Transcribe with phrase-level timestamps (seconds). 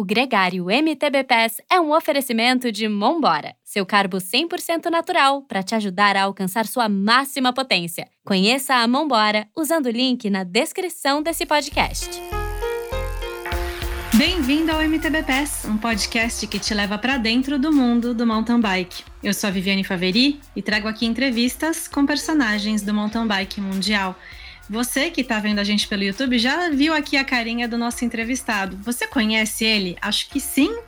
[0.00, 5.74] O Gregário MTB Pass é um oferecimento de Mombora, seu carbo 100% natural para te
[5.74, 8.08] ajudar a alcançar sua máxima potência.
[8.24, 12.18] Conheça a Mombora usando o link na descrição desse podcast.
[14.14, 18.58] Bem-vindo ao MTB Pass, um podcast que te leva para dentro do mundo do mountain
[18.58, 19.04] bike.
[19.22, 24.18] Eu sou a Viviane Faveri e trago aqui entrevistas com personagens do mountain bike mundial.
[24.70, 28.04] Você que está vendo a gente pelo YouTube já viu aqui a carinha do nosso
[28.04, 28.78] entrevistado.
[28.84, 29.96] Você conhece ele?
[30.00, 30.78] Acho que sim,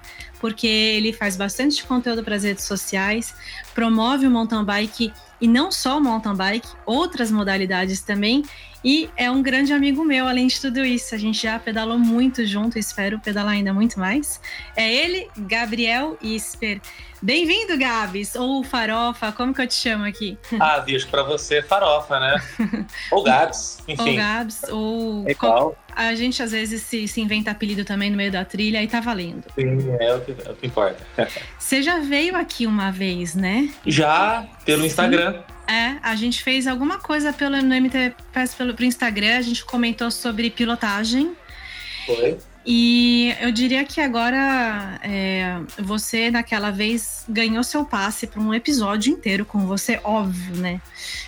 [0.41, 3.35] porque ele faz bastante conteúdo para as redes sociais,
[3.75, 8.45] promove o mountain bike e não só o mountain bike, outras modalidades também.
[8.85, 11.13] E é um grande amigo meu, além de tudo isso.
[11.17, 14.41] A gente já pedalou muito junto, espero pedalar ainda muito mais.
[14.77, 16.81] É ele, Gabriel Isper.
[17.23, 20.37] Bem-vindo, Gabs, ou Farofa, como que eu te chamo aqui?
[20.59, 22.43] Ah, bicho, para você é Farofa, né?
[23.13, 24.11] ou Gabs, enfim.
[24.11, 25.29] Ou Gabs, ou...
[25.29, 25.79] É igual.
[25.95, 28.99] A gente às vezes se, se, inventa apelido também no meio da trilha e tá
[28.99, 29.45] valendo.
[29.55, 31.07] Sim, é o que, é o que importa.
[31.57, 33.73] Você já veio aqui uma vez, né?
[33.87, 34.89] Já, pelo Sim.
[34.89, 35.45] Instagram.
[35.69, 39.65] É, a gente fez alguma coisa pelo, no MT Pass pelo pro Instagram, a gente
[39.65, 41.37] comentou sobre pilotagem.
[42.05, 42.37] Foi.
[42.65, 49.13] E eu diria que agora é, você, naquela vez, ganhou seu passe para um episódio
[49.13, 50.81] inteiro com você, óbvio, né?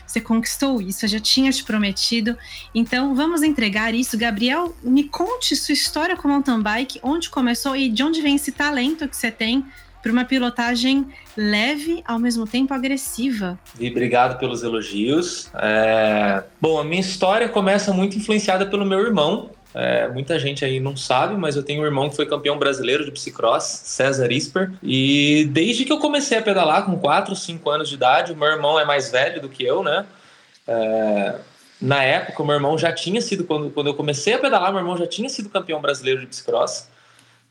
[0.07, 2.39] Você conquistou isso, eu já tinha te prometido.
[2.73, 4.17] Então, vamos entregar isso.
[4.17, 8.53] Gabriel, me conte sua história com mountain bike, onde começou e de onde vem esse
[8.53, 9.65] talento que você tem
[10.01, 13.59] para uma pilotagem leve, ao mesmo tempo agressiva.
[13.81, 15.51] E obrigado pelos elogios.
[15.55, 16.45] É...
[16.61, 20.97] Bom, a minha história começa muito influenciada pelo meu irmão, é, muita gente aí não
[20.97, 24.71] sabe, mas eu tenho um irmão que foi campeão brasileiro de bicicross, César Isper.
[24.81, 28.47] E desde que eu comecei a pedalar com 4, 5 anos de idade, o meu
[28.47, 30.07] irmão é mais velho do que eu, né?
[30.69, 31.35] É,
[31.81, 34.81] na época, o meu irmão já tinha sido, quando, quando eu comecei a pedalar, meu
[34.81, 36.89] irmão já tinha sido campeão brasileiro de bicicross.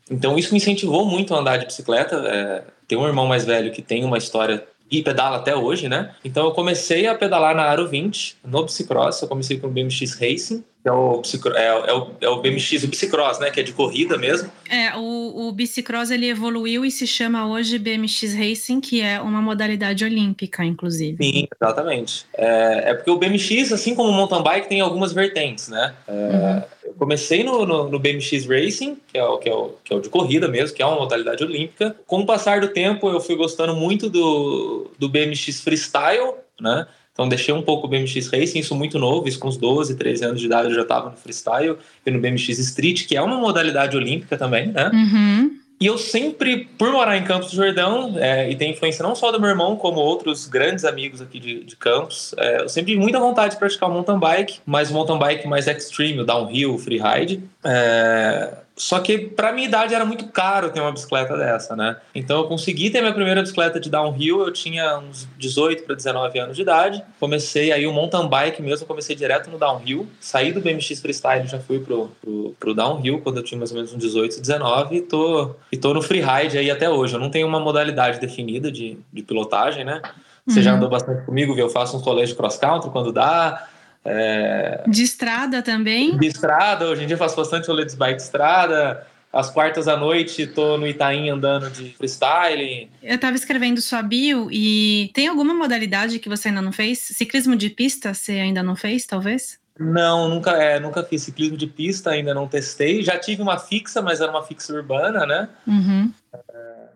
[0.09, 2.15] Então isso me incentivou muito a andar de bicicleta.
[2.25, 6.15] É, tem um irmão mais velho que tem uma história e pedala até hoje, né?
[6.23, 9.21] Então eu comecei a pedalar na Aro 20, no bicicross.
[9.21, 11.21] Eu comecei com o BMX Racing é o,
[11.55, 13.49] é, é, o, é o BMX, o bicicross, né?
[13.49, 14.51] Que é de corrida mesmo.
[14.69, 19.41] É, o, o bicicross ele evoluiu e se chama hoje BMX Racing, que é uma
[19.41, 21.23] modalidade olímpica, inclusive.
[21.23, 22.25] Sim, exatamente.
[22.35, 25.93] É, é porque o BMX, assim como o mountain bike, tem algumas vertentes, né?
[26.05, 26.63] É, uhum.
[26.83, 29.95] Eu comecei no, no, no, BMX Racing, que é, o, que, é o, que é
[29.95, 31.95] o de corrida mesmo, que é uma modalidade olímpica.
[32.05, 36.87] Com o passar do tempo, eu fui gostando muito do, do BMX Freestyle, né?
[37.13, 40.25] Então deixei um pouco o BMX Racing, isso muito novo, isso com uns 12, 13
[40.25, 43.37] anos de idade eu já estava no freestyle e no BMX Street, que é uma
[43.37, 44.89] modalidade olímpica também, né?
[44.91, 45.63] Uhum.
[45.79, 49.31] E eu sempre, por morar em Campos do Jordão, é, e tem influência não só
[49.31, 53.03] do meu irmão, como outros grandes amigos aqui de, de Campos, é, eu sempre tive
[53.03, 56.75] muita vontade de praticar o mountain bike, mas o mountain bike mais extreme, o downhill,
[56.75, 57.43] o freeride.
[57.63, 61.97] É, só que para minha idade era muito caro ter uma bicicleta dessa, né?
[62.13, 66.39] Então eu consegui ter minha primeira bicicleta de downhill, eu tinha uns 18 para 19
[66.39, 67.03] anos de idade.
[67.19, 70.07] Comecei aí o mountain bike mesmo, comecei direto no downhill.
[70.19, 73.77] Saí do BMX freestyle, já fui pro, pro, pro downhill quando eu tinha mais ou
[73.77, 77.13] menos uns 18, 19 e tô, e tô no freeride aí até hoje.
[77.13, 80.01] Eu não tenho uma modalidade definida de, de pilotagem, né?
[80.47, 80.63] Você uhum.
[80.63, 81.65] já andou bastante comigo, viu?
[81.65, 83.69] Eu faço uns colégios cross country quando dá.
[84.05, 84.83] É...
[84.87, 86.17] De estrada também?
[86.17, 89.07] De estrada, hoje em dia faço bastante rolê de bike de estrada.
[89.31, 92.91] Às quartas à noite tô no Itaim andando de freestyle.
[93.01, 96.99] Eu tava escrevendo sua bio e tem alguma modalidade que você ainda não fez?
[96.99, 99.59] Ciclismo de pista você ainda não fez, talvez?
[99.79, 103.01] Não, nunca, é, nunca fiz ciclismo de pista, ainda não testei.
[103.01, 105.49] Já tive uma fixa, mas era uma fixa urbana, né?
[105.65, 106.13] Uhum.
[106.31, 106.39] É,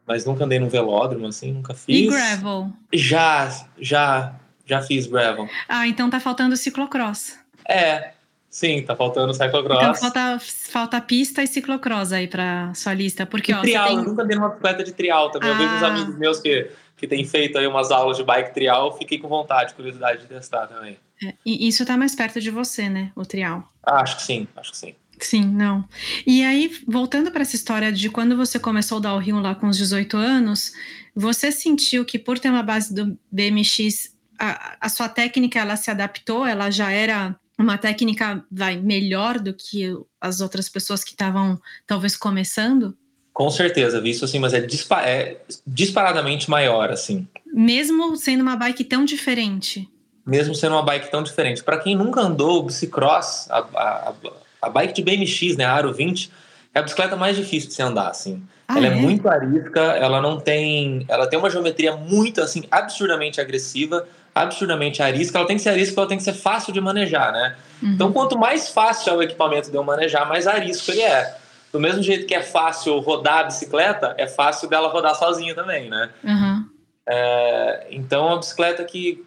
[0.05, 2.05] mas nunca andei no velódromo, assim, nunca fiz.
[2.05, 2.69] E gravel?
[2.93, 4.35] Já, já.
[4.67, 5.49] Já fiz gravel.
[5.67, 7.39] Ah, então tá faltando ciclocross.
[7.67, 8.11] É,
[8.49, 9.81] sim, tá faltando cyclocross.
[9.81, 13.25] Então falta, falta pista e ciclocross aí pra sua lista.
[13.25, 13.97] Porque, ó, trial, tem...
[13.97, 15.49] eu nunca dei uma bicicleta de trial também.
[15.49, 15.53] Ah.
[15.53, 15.87] Eu vejo uns ah.
[15.87, 19.73] amigos meus que, que têm feito aí umas aulas de bike trial, fiquei com vontade,
[19.73, 20.97] curiosidade de testar também.
[21.23, 23.71] É, e isso tá mais perto de você, né, o trial?
[23.83, 24.95] Ah, acho que sim, acho que sim.
[25.19, 25.83] Sim, não.
[26.27, 29.77] E aí, voltando para essa história de quando você começou o Rio lá com os
[29.77, 30.71] 18 anos,
[31.15, 35.89] você sentiu que por ter uma base do BMX a, a sua técnica ela se
[35.89, 39.91] adaptou, ela já era uma técnica vai melhor do que
[40.21, 42.95] as outras pessoas que estavam talvez começando?
[43.33, 47.27] Com certeza, visto assim, mas é, dispa é, disparadamente maior, assim.
[47.45, 49.89] Mesmo sendo uma bike tão diferente?
[50.25, 51.63] Mesmo sendo uma bike tão diferente.
[51.63, 54.13] Para quem nunca andou o bicicross, a, a,
[54.61, 56.31] a, bike de BMX, né, a Aro 20,
[56.73, 58.41] é a bicicleta mais difícil de se andar, assim.
[58.67, 58.89] Ah, ela é?
[58.89, 58.95] é?
[58.95, 61.05] muito arisca, ela não tem...
[61.07, 64.05] Ela tem uma geometria muito, assim, absurdamente agressiva
[64.37, 67.55] absurdamente arisca, ela tem que ser arisca, ela tem que ser fácil de manejar, né?
[67.81, 67.89] Uhum.
[67.89, 71.35] Então, quanto mais fácil é o equipamento de eu manejar, mais arisco ele é.
[71.71, 75.89] do mesmo jeito que é fácil rodar a bicicleta, é fácil dela rodar sozinha também,
[75.89, 76.09] né?
[76.23, 76.65] Uhum.
[77.07, 79.25] É, então, a bicicleta que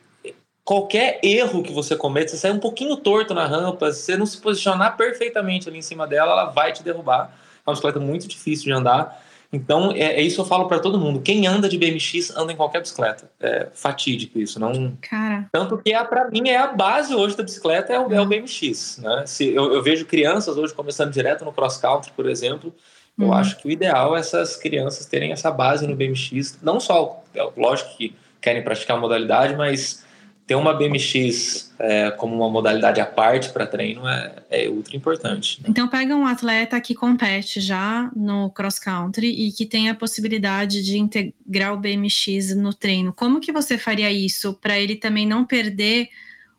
[0.64, 4.26] qualquer erro que você cometa, você sair um pouquinho torto na rampa, se você não
[4.26, 7.32] se posicionar perfeitamente ali em cima dela, ela vai te derrubar.
[7.66, 9.20] É uma bicicleta muito difícil de andar.
[9.52, 11.20] Então, é, é isso que eu falo para todo mundo.
[11.20, 13.28] Quem anda de BMX anda em qualquer bicicleta.
[13.40, 14.60] É fatídico isso.
[14.60, 14.96] Não...
[15.00, 15.48] Cara.
[15.50, 18.26] Tanto que, é, para mim, é a base hoje da bicicleta, é o, é o
[18.26, 18.98] BMX.
[19.02, 19.24] Né?
[19.26, 22.72] Se, eu, eu, vejo crianças hoje começando direto no cross-country, por exemplo.
[23.18, 23.32] Eu uhum.
[23.34, 26.58] acho que o ideal é essas crianças terem essa base no BMX.
[26.62, 30.04] Não só, é, lógico que querem praticar a modalidade, mas
[30.50, 35.62] ter uma BMX é, como uma modalidade à parte para treino é, é ultra importante.
[35.62, 35.68] Né?
[35.68, 40.82] Então pega um atleta que compete já no cross country e que tem a possibilidade
[40.82, 43.12] de integrar o BMX no treino.
[43.12, 46.08] Como que você faria isso para ele também não perder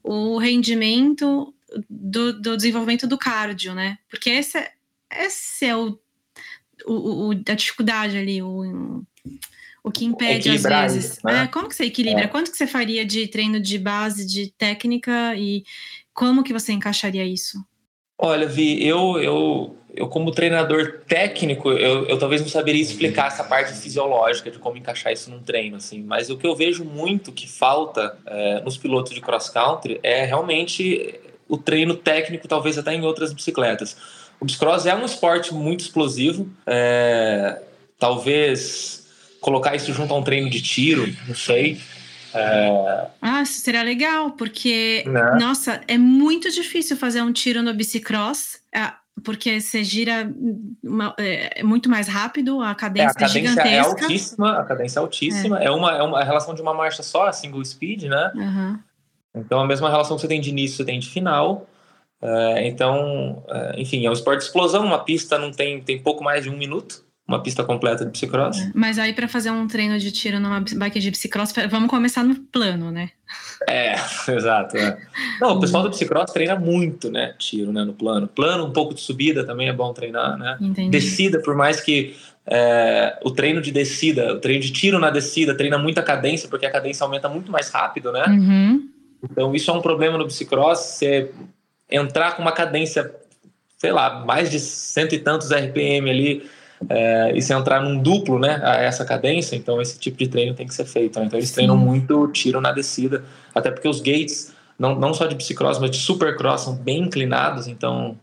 [0.01, 1.53] o rendimento
[1.89, 3.97] do, do, desenvolvimento do cardio, né?
[4.09, 4.71] Porque esse, é,
[5.25, 5.99] esse é o,
[6.85, 9.03] o, o a dificuldade ali, o
[9.83, 11.13] o que impede às vezes.
[11.13, 11.43] Isso, né?
[11.43, 12.23] é, como que você equilibra?
[12.23, 12.27] É.
[12.27, 15.63] Quanto que você faria de treino de base, de técnica e
[16.13, 17.57] como que você encaixaria isso?
[18.17, 23.43] Olha, Vi, eu, eu, eu como treinador técnico, eu, eu talvez não saberia explicar essa
[23.43, 26.03] parte fisiológica de como encaixar isso num treino, assim.
[26.03, 30.23] Mas o que eu vejo muito que falta é, nos pilotos de cross country é
[30.23, 31.19] realmente
[31.49, 33.97] o treino técnico, talvez até em outras bicicletas.
[34.39, 37.61] O bicicross é um esporte muito explosivo, é,
[37.97, 39.00] talvez
[39.41, 41.81] colocar isso junto a um treino de tiro, não sei.
[42.33, 43.07] É...
[43.21, 45.35] Ah, isso seria legal, porque, né?
[45.37, 48.93] nossa, é muito difícil fazer um tiro no bicicross, é,
[49.23, 50.31] porque você gira
[50.81, 53.69] uma, é, é, muito mais rápido, a cadência, é, a cadência é gigantesca.
[53.69, 57.03] É altíssima, a cadência é altíssima, é, é uma, é uma relação de uma marcha
[57.03, 58.31] só, a single speed, né?
[58.35, 58.79] Uhum.
[59.35, 61.67] Então, a mesma relação que você tem de início, você tem de final.
[62.21, 66.23] É, então, é, enfim, é um esporte de explosão, uma pista não tem, tem pouco
[66.23, 68.59] mais de um minuto uma pista completa de bicicross.
[68.59, 72.23] É, mas aí para fazer um treino de tiro numa bike de bicicross, vamos começar
[72.23, 73.09] no plano, né?
[73.67, 73.95] É,
[74.29, 74.77] exato.
[74.77, 74.97] É.
[75.39, 77.33] Não, o pessoal do bicicross treina muito, né?
[77.37, 77.83] Tiro, né?
[77.83, 78.27] No plano.
[78.27, 80.57] Plano, um pouco de subida também é bom treinar, né?
[80.59, 80.89] Entendi.
[80.89, 85.55] Descida, por mais que é, o treino de descida, o treino de tiro na descida
[85.55, 88.25] treina muita cadência, porque a cadência aumenta muito mais rápido, né?
[88.27, 88.89] Uhum.
[89.23, 91.31] Então isso é um problema no bicicross, você
[91.89, 93.13] entrar com uma cadência,
[93.77, 96.49] sei lá, mais de cento e tantos RPM ali
[96.89, 100.53] é, e se entrar num duplo, né, a essa cadência, então esse tipo de treino
[100.53, 101.19] tem que ser feito.
[101.19, 101.25] Né?
[101.25, 101.55] Então eles Sim.
[101.55, 103.23] treinam muito tiro na descida,
[103.53, 107.67] até porque os gates, não, não só de bicicross, mas de supercross, são bem inclinados,
[107.67, 108.17] então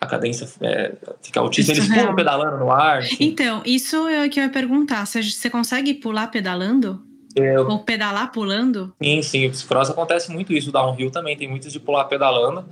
[0.00, 1.76] a cadência é, fica altíssima.
[1.76, 3.02] Eles pulam pedalando no ar.
[3.18, 5.06] Então, isso é o que eu ia perguntar.
[5.06, 7.02] Você, você consegue pular pedalando?
[7.34, 7.68] Eu...
[7.68, 8.94] Ou pedalar pulando?
[9.02, 9.46] Sim, sim.
[9.46, 10.68] O bicicross acontece muito isso.
[10.68, 12.64] O downhill também tem muitos de pular pedalando.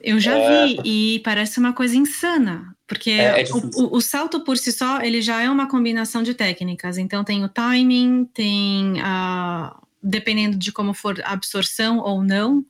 [0.00, 0.66] Eu já é...
[0.66, 5.00] vi e parece uma coisa insana, porque é, é o, o, salto por si só
[5.00, 6.96] ele já é uma combinação de técnicas.
[6.98, 12.64] Então tem o timing, tem a dependendo de como for a absorção ou não.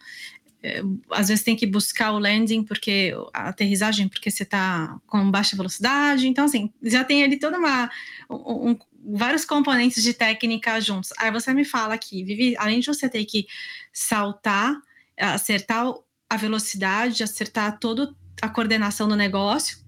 [0.63, 0.83] É,
[1.13, 5.57] às vezes tem que buscar o landing porque a aterrissagem porque você está com baixa
[5.57, 6.27] velocidade.
[6.27, 7.89] Então assim já tem ali toda uma
[8.29, 11.11] um, vários componentes de técnica juntos.
[11.17, 13.47] Aí você me fala aqui, Vivi, além de você ter que
[13.93, 14.77] saltar,
[15.17, 15.95] acertar
[16.31, 19.79] a velocidade, acertar toda a coordenação do negócio,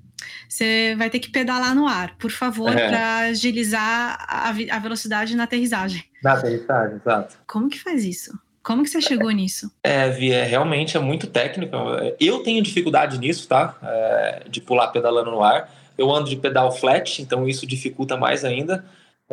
[0.49, 2.89] você vai ter que pedalar no ar, por favor, é.
[2.89, 6.05] para agilizar a, a, velocidade na aterrissagem.
[6.23, 7.37] Na aterrissagem, exato.
[7.47, 8.37] Como que faz isso?
[8.63, 9.71] Como que você chegou é, nisso?
[9.83, 11.77] É, é, realmente é muito técnico.
[12.21, 13.77] Eu tenho dificuldade nisso, tá?
[13.83, 15.73] É, de pular pedalando no ar.
[15.99, 18.85] Eu ando de pedal flat, então isso dificulta mais ainda.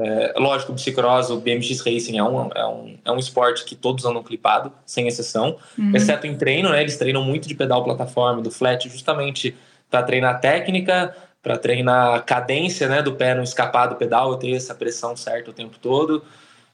[0.02, 3.76] É, lógico, o bicicross, o BMX Racing é um, é, um, é um esporte que
[3.76, 5.92] todos andam clipado, sem exceção, uhum.
[5.94, 6.82] exceto em treino, né?
[6.82, 9.54] Eles treinam muito de pedal plataforma, do flat, justamente
[9.90, 11.14] para treinar técnica,
[11.44, 13.02] para treinar cadência, né?
[13.02, 16.24] Do pé não escapar do pedal, eu ter essa pressão certa o tempo todo.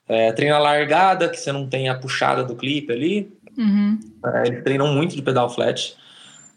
[0.08, 3.34] É, treina largada, que você não tem a puxada do clipe ali.
[3.58, 4.00] Uhum.
[4.24, 5.98] É, eles treinam muito de pedal flat.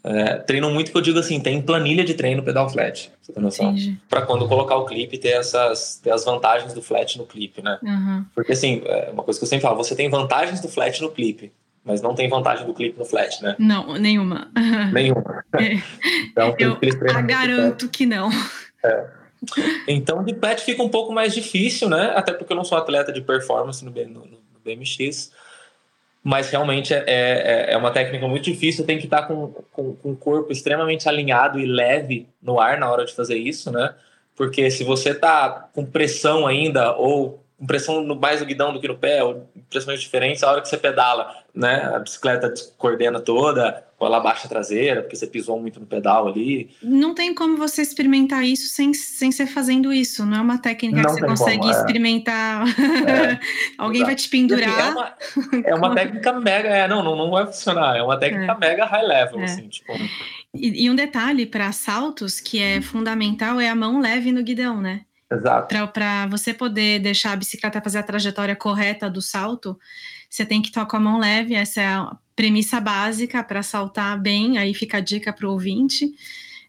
[0.03, 3.43] É, treinam muito que eu digo assim, tem planilha de treino pedal flat, você tem
[3.43, 3.75] noção?
[4.09, 7.77] Para quando colocar o clipe ter essas ter as vantagens do flat no clipe, né?
[7.83, 8.25] Uhum.
[8.33, 11.11] Porque assim, é uma coisa que eu sempre falo, você tem vantagens do flat no
[11.11, 11.51] clipe,
[11.83, 13.55] mas não tem vantagem do clipe no flat, né?
[13.59, 14.49] Não, nenhuma.
[14.93, 15.39] Nenhuma.
[15.51, 15.81] É.
[16.31, 16.77] então, eu
[17.25, 18.29] garanto que não.
[18.85, 19.07] É.
[19.87, 22.13] Então, de flat fica um pouco mais difícil, né?
[22.15, 25.31] Até porque eu não sou atleta de performance no, no, no BMX
[26.23, 30.11] mas realmente é, é, é, uma técnica muito difícil, tem que estar com, com, com,
[30.11, 33.95] o corpo extremamente alinhado e leve no ar na hora de fazer isso, né?
[34.35, 38.87] Porque se você tá com pressão ainda ou pressão no, mais no guidão do que
[38.87, 41.91] no pé, ou pressões diferentes, a hora que você pedala, né?
[41.93, 46.27] A bicicleta coordena toda, ou ela baixa a traseira, porque você pisou muito no pedal
[46.27, 46.69] ali.
[46.81, 50.25] Não tem como você experimentar isso sem, sem ser fazendo isso.
[50.25, 51.75] Não é uma técnica não que você consegue como, é.
[51.75, 52.67] experimentar.
[52.67, 53.39] É.
[53.77, 54.79] Alguém vai te pendurar.
[54.79, 55.17] É uma,
[55.65, 56.69] é uma técnica mega.
[56.69, 57.97] É, não, não, não vai funcionar.
[57.97, 58.57] É uma técnica é.
[58.57, 59.43] mega high level, é.
[59.43, 59.91] assim, tipo.
[60.55, 64.79] E, e um detalhe para saltos que é fundamental é a mão leve no guidão,
[64.79, 65.01] né?
[65.31, 65.75] Exato.
[65.93, 69.79] Para você poder deixar a bicicleta fazer a trajetória correta do salto,
[70.27, 71.53] você tem que estar com a mão leve.
[71.53, 74.57] Essa é a premissa básica para saltar bem.
[74.57, 76.11] Aí fica a dica para o ouvinte.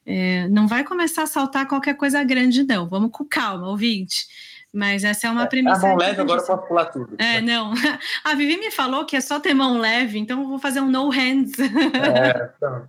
[0.05, 2.87] É, não vai começar a saltar qualquer coisa grande, não.
[2.87, 4.27] Vamos com calma, ouvinte.
[4.73, 5.87] Mas essa é uma premissa.
[5.87, 7.17] É, a mão leve, agora eu posso pular tudo.
[7.19, 7.73] É, não.
[8.23, 10.89] A Vivi me falou que é só ter mão leve, então eu vou fazer um
[10.89, 11.59] no hands.
[11.59, 12.89] É, então.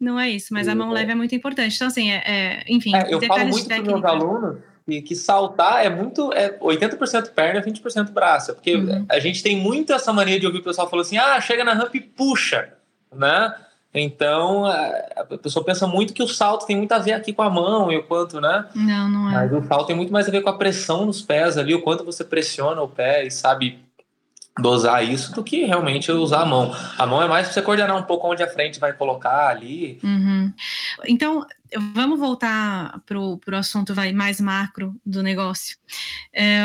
[0.00, 1.74] Não é isso, mas a mão leve é muito importante.
[1.74, 2.94] Então, assim, é, é enfim.
[2.94, 6.32] É, eu falo muito para meus alunos que, que, saltar é muito.
[6.32, 8.54] É 80% perna, 20% braço.
[8.54, 9.06] Porque uhum.
[9.08, 11.72] a gente tem muito essa mania de ouvir o pessoal falando assim: ah, chega na
[11.72, 12.72] rampa e puxa,
[13.14, 13.54] né?
[13.92, 17.50] Então, a pessoa pensa muito que o salto tem muito a ver aqui com a
[17.50, 18.66] mão e o quanto, né?
[18.72, 19.32] Não, não é.
[19.32, 21.82] Mas o salto tem muito mais a ver com a pressão nos pés ali, o
[21.82, 23.80] quanto você pressiona o pé e sabe
[24.58, 26.74] dosar isso do que realmente usar a mão.
[26.98, 29.98] A mão é mais para você coordenar um pouco onde a frente vai colocar ali.
[30.02, 30.52] Uhum.
[31.06, 31.46] Então,
[31.94, 35.76] vamos voltar para o assunto vai, mais macro do negócio.
[36.32, 36.60] É,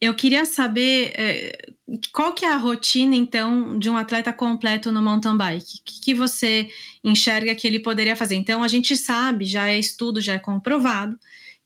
[0.00, 1.72] eu queria saber é,
[2.12, 5.78] qual que é a rotina, então, de um atleta completo no mountain bike?
[5.80, 6.68] O que, que você
[7.02, 8.34] enxerga que ele poderia fazer?
[8.34, 11.18] Então, a gente sabe, já é estudo, já é comprovado,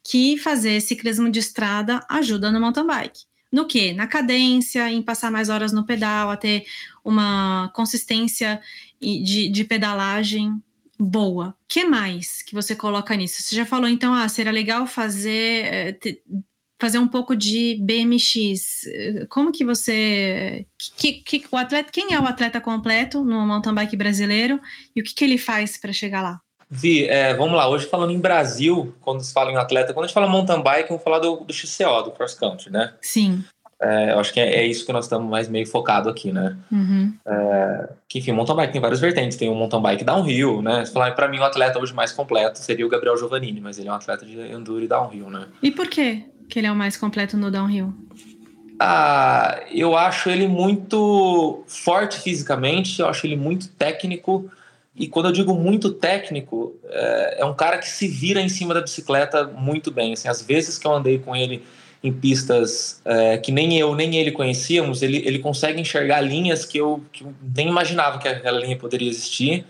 [0.04, 3.29] que fazer ciclismo de estrada ajuda no mountain bike.
[3.52, 3.92] No que?
[3.92, 6.64] Na cadência, em passar mais horas no pedal, a ter
[7.04, 8.60] uma consistência
[9.00, 10.62] de, de pedalagem
[10.98, 11.56] boa.
[11.66, 13.42] que mais que você coloca nisso?
[13.42, 15.98] Você já falou, então, ah, seria legal fazer, eh,
[16.78, 18.82] fazer um pouco de BMX.
[19.28, 20.66] Como que você...
[20.96, 24.60] Que, que, o atleta, quem é o atleta completo no mountain bike brasileiro
[24.94, 26.40] e o que, que ele faz para chegar lá?
[26.70, 30.06] Vi, é, vamos lá, hoje falando em Brasil, quando se fala em atleta, quando a
[30.06, 32.94] gente fala mountain bike, vamos falar do, do XCO, do cross country, né?
[33.02, 33.44] Sim.
[33.82, 36.56] É, eu acho que é, é, isso que nós estamos mais meio focado aqui, né?
[36.70, 37.14] Uhum.
[37.26, 39.38] É, que, enfim, mountain bike tem várias vertentes.
[39.38, 40.84] Tem o mountain bike downhill, né?
[40.84, 43.88] Se falar para mim, o atleta hoje mais completo seria o Gabriel Giovannini, mas ele
[43.88, 45.46] é um atleta de enduro e downhill, né?
[45.62, 47.94] E por que que ele é o mais completo no downhill?
[48.78, 54.50] Ah, eu acho ele muito forte fisicamente, eu acho ele muito técnico
[55.00, 58.74] e quando eu digo muito técnico, é, é, um cara que se vira em cima
[58.74, 60.12] da bicicleta muito bem.
[60.12, 61.62] Assim, vezes que eu andei com ele
[62.04, 66.76] em pistas é, que nem eu nem ele conhecíamos, ele, ele consegue enxergar linhas que
[66.76, 69.64] eu, que eu nem imaginava que aquela linha poderia existir.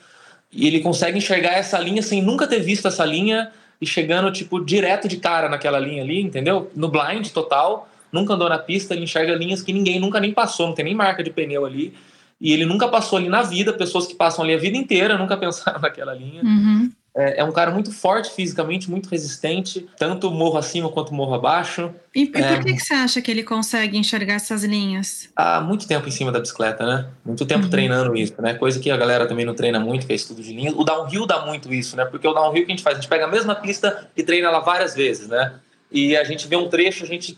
[0.51, 4.59] E ele consegue enxergar essa linha sem nunca ter visto essa linha e chegando tipo
[4.59, 6.73] direto de cara naquela linha ali, entendeu?
[6.75, 10.67] No blind total, nunca andou na pista, ele enxerga linhas que ninguém nunca nem passou,
[10.67, 11.95] não tem nem marca de pneu ali
[12.41, 15.37] e ele nunca passou ali na vida, pessoas que passam ali a vida inteira nunca
[15.39, 16.43] pensaram naquela linha.
[16.43, 16.91] Uhum.
[17.15, 21.93] É, é, um cara muito forte fisicamente, muito resistente, tanto morro acima quanto morro abaixo.
[22.15, 25.29] E, por é, que, que você acha que ele consegue enxergar essas linhas?
[25.35, 27.09] Há muito tempo em cima da bicicleta, né?
[27.25, 27.71] Muito tempo uhum.
[27.71, 28.55] treinando isso, né?
[28.55, 30.73] Coisa que a galera também não treina muito, que é estudo de linha.
[30.73, 32.05] O downhill dá muito isso, né?
[32.05, 34.47] Porque o downhill que a gente faz, a gente pega a mesma pista e treina
[34.47, 35.55] ela várias vezes, né?
[35.91, 37.37] E a gente vê um trecho, a gente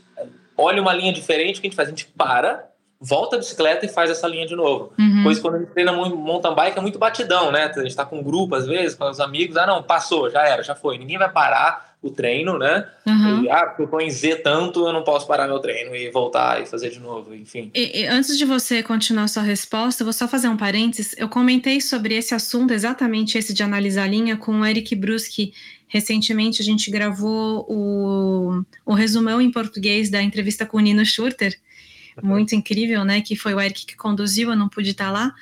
[0.54, 1.88] olha uma linha diferente, o que a gente faz?
[1.88, 2.68] A gente para,
[3.02, 4.92] volta a bicicleta e faz essa linha de novo.
[4.96, 5.22] Uhum.
[5.24, 7.72] Pois quando a gente treina mountain bike é muito batidão, né?
[7.76, 10.46] A gente tá com um grupo às vezes, com os amigos, ah não, passou, já
[10.46, 10.96] era, já foi.
[10.98, 12.86] Ninguém vai parar o treino, né?
[13.06, 13.44] Uhum.
[13.44, 16.10] E, ah, porque eu tô em Z tanto, eu não posso parar meu treino e
[16.10, 17.70] voltar e fazer de novo, enfim.
[17.74, 21.14] E, e antes de você continuar sua resposta, vou só fazer um parênteses.
[21.16, 25.52] Eu comentei sobre esse assunto, exatamente esse de analisar a linha, com o Eric Bruschi.
[25.86, 31.56] Recentemente a gente gravou o, o resumão em português da entrevista com o Nino Schurter
[32.20, 33.20] muito incrível, né?
[33.20, 35.32] Que foi o Eric que conduziu, eu não pude estar lá.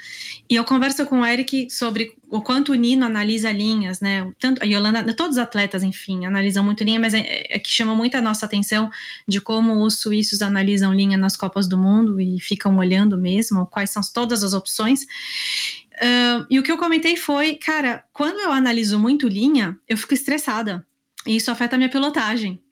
[0.48, 4.30] E eu converso com o Eric sobre o quanto o Nino analisa linhas, né?
[4.38, 7.94] Tanto a Yolanda, todos os atletas, enfim, analisam muito linha, mas é, é que chama
[7.94, 8.90] muito a nossa atenção
[9.26, 13.90] de como os suíços analisam linha nas Copas do Mundo e ficam olhando mesmo quais
[13.90, 15.02] são todas as opções.
[15.02, 20.14] Uh, e o que eu comentei foi, cara, quando eu analiso muito linha, eu fico
[20.14, 20.86] estressada.
[21.26, 22.62] E isso afeta a minha pilotagem.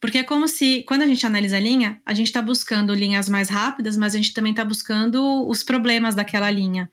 [0.00, 3.28] Porque é como se, quando a gente analisa a linha, a gente está buscando linhas
[3.28, 6.90] mais rápidas, mas a gente também está buscando os problemas daquela linha.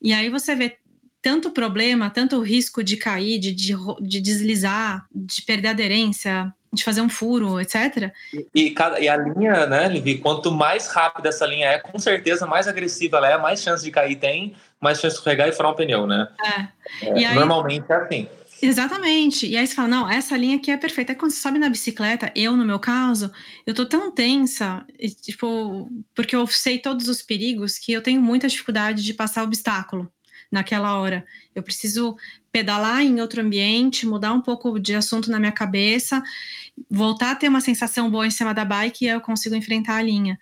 [0.00, 0.78] E aí você vê
[1.22, 7.00] tanto problema, tanto risco de cair, de, de, de deslizar, de perder aderência, de fazer
[7.00, 8.12] um furo, etc.
[8.32, 11.98] E, e, cada, e, a linha, né, Livi, quanto mais rápida essa linha é, com
[11.98, 15.52] certeza mais agressiva ela é, mais chance de cair tem, mais chance de escorregar e
[15.52, 16.28] furar um pneu, né?
[16.42, 17.06] É.
[17.06, 18.28] é aí, normalmente é assim.
[18.62, 19.46] Exatamente.
[19.46, 21.12] E aí você fala, não, essa linha aqui é perfeita.
[21.12, 23.32] Aí quando você sobe na bicicleta, eu, no meu caso,
[23.66, 24.84] eu tô tão tensa,
[25.22, 30.12] tipo, porque eu sei todos os perigos que eu tenho muita dificuldade de passar obstáculo
[30.52, 31.24] naquela hora.
[31.54, 32.16] Eu preciso
[32.52, 36.22] pedalar em outro ambiente, mudar um pouco de assunto na minha cabeça,
[36.90, 40.02] voltar a ter uma sensação boa em cima da bike e eu consigo enfrentar a
[40.02, 40.38] linha.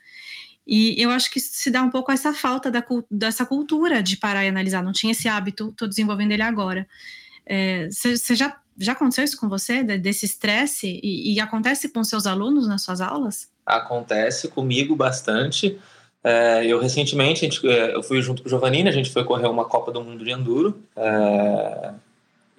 [0.66, 4.44] E eu acho que se dá um pouco essa falta da, dessa cultura de parar
[4.44, 4.82] e analisar.
[4.82, 6.86] Não tinha esse hábito, estou desenvolvendo ele agora.
[7.90, 11.00] Você é, já, já aconteceu isso com você, desse estresse?
[11.02, 13.48] E, e, acontece com seus alunos nas suas aulas?
[13.64, 15.78] Acontece comigo bastante.
[16.22, 19.46] É, eu recentemente, gente, é, eu fui junto com o Giovannini, a gente foi correr
[19.46, 20.82] uma Copa do Mundo de Enduro.
[20.96, 21.92] É,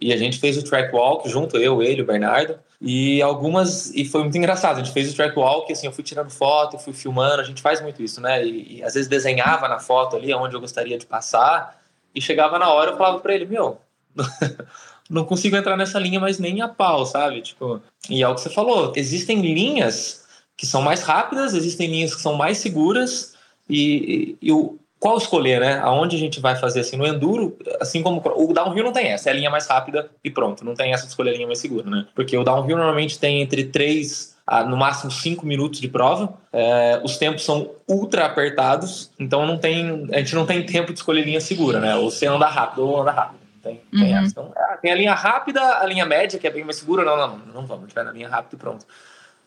[0.02, 2.58] e a gente fez o track walk junto, eu, ele, o Bernardo.
[2.82, 3.94] E algumas.
[3.94, 4.78] E foi muito engraçado.
[4.78, 7.42] A gente fez o track walk, assim, eu fui tirando foto, fui filmando.
[7.42, 8.46] A gente faz muito isso, né?
[8.46, 11.78] E, e às vezes desenhava na foto ali onde eu gostaria de passar.
[12.16, 13.80] E chegava na hora, eu falava para ele: Meu,
[15.10, 17.42] não consigo entrar nessa linha, mas nem a pau, sabe?
[17.42, 20.26] Tipo, e é o que você falou: existem linhas
[20.56, 23.34] que são mais rápidas, existem linhas que são mais seguras.
[23.70, 25.80] E, e, e o, qual escolher, né?
[25.80, 29.30] Aonde a gente vai fazer assim no enduro, assim como o downhill não tem essa,
[29.30, 31.60] é a linha mais rápida e pronto, não tem essa de escolher a linha mais
[31.60, 32.06] segura, né?
[32.14, 37.00] Porque o downhill normalmente tem entre 3 a no máximo 5 minutos de prova, é,
[37.04, 41.24] os tempos são ultra apertados, então não tem, a gente não tem tempo de escolher
[41.24, 41.96] linha segura, né?
[41.96, 43.40] Ou você anda rápido ou anda rápido.
[43.62, 44.00] Tem, uhum.
[44.00, 44.28] tem, essa.
[44.28, 47.04] Então, ah, tem a linha rápida, a linha média, que é bem mais segura.
[47.04, 48.86] Não, não, não vamos, a gente vai na linha rápida e pronto.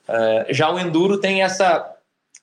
[0.08, 1.96] É, já o enduro tem essa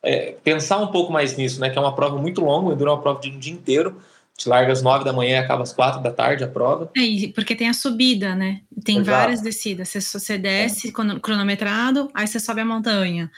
[0.03, 1.69] é, pensar um pouco mais nisso, né?
[1.69, 4.01] Que é uma prova muito longa, dura uma prova de um dia inteiro.
[4.35, 6.89] Te larga às nove da manhã e acaba às quatro da tarde a prova.
[6.95, 8.61] É, porque tem a subida, né?
[8.85, 9.17] Tem Exato.
[9.17, 9.89] várias descidas.
[9.89, 11.19] Você, você desce é.
[11.19, 13.29] cronometrado, aí você sobe a montanha.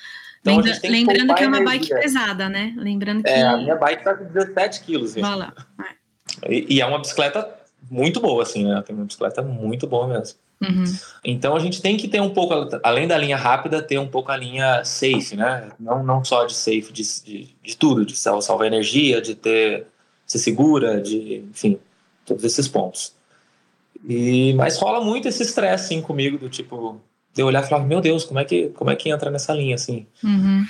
[0.42, 2.74] Então, Lembra, a lembrando que é uma bike pesada, né?
[2.78, 3.30] Lembrando que.
[3.30, 5.16] É, a minha bike tá com 17 quilos.
[5.16, 5.54] Vai lá.
[6.48, 7.48] E, e é uma bicicleta
[7.90, 8.82] muito boa, assim, né?
[8.86, 10.38] Tem uma bicicleta muito boa mesmo.
[10.62, 10.84] Uhum.
[11.24, 14.32] Então a gente tem que ter um pouco, além da linha rápida, ter um pouco
[14.32, 15.70] a linha safe, né?
[15.80, 19.88] Não, não só de safe, de, de, de tudo, de salvar energia, de ter
[20.26, 21.80] ser segura, de enfim,
[22.26, 23.14] todos esses pontos.
[24.08, 27.02] E mas rola muito esse estresse assim comigo do tipo
[27.34, 29.54] de eu olhar e falar meu Deus como é que como é que entra nessa
[29.54, 30.06] linha assim.
[30.24, 30.66] Uhum.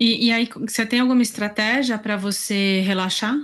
[0.00, 3.34] E, e, aí você tem alguma estratégia para você relaxar?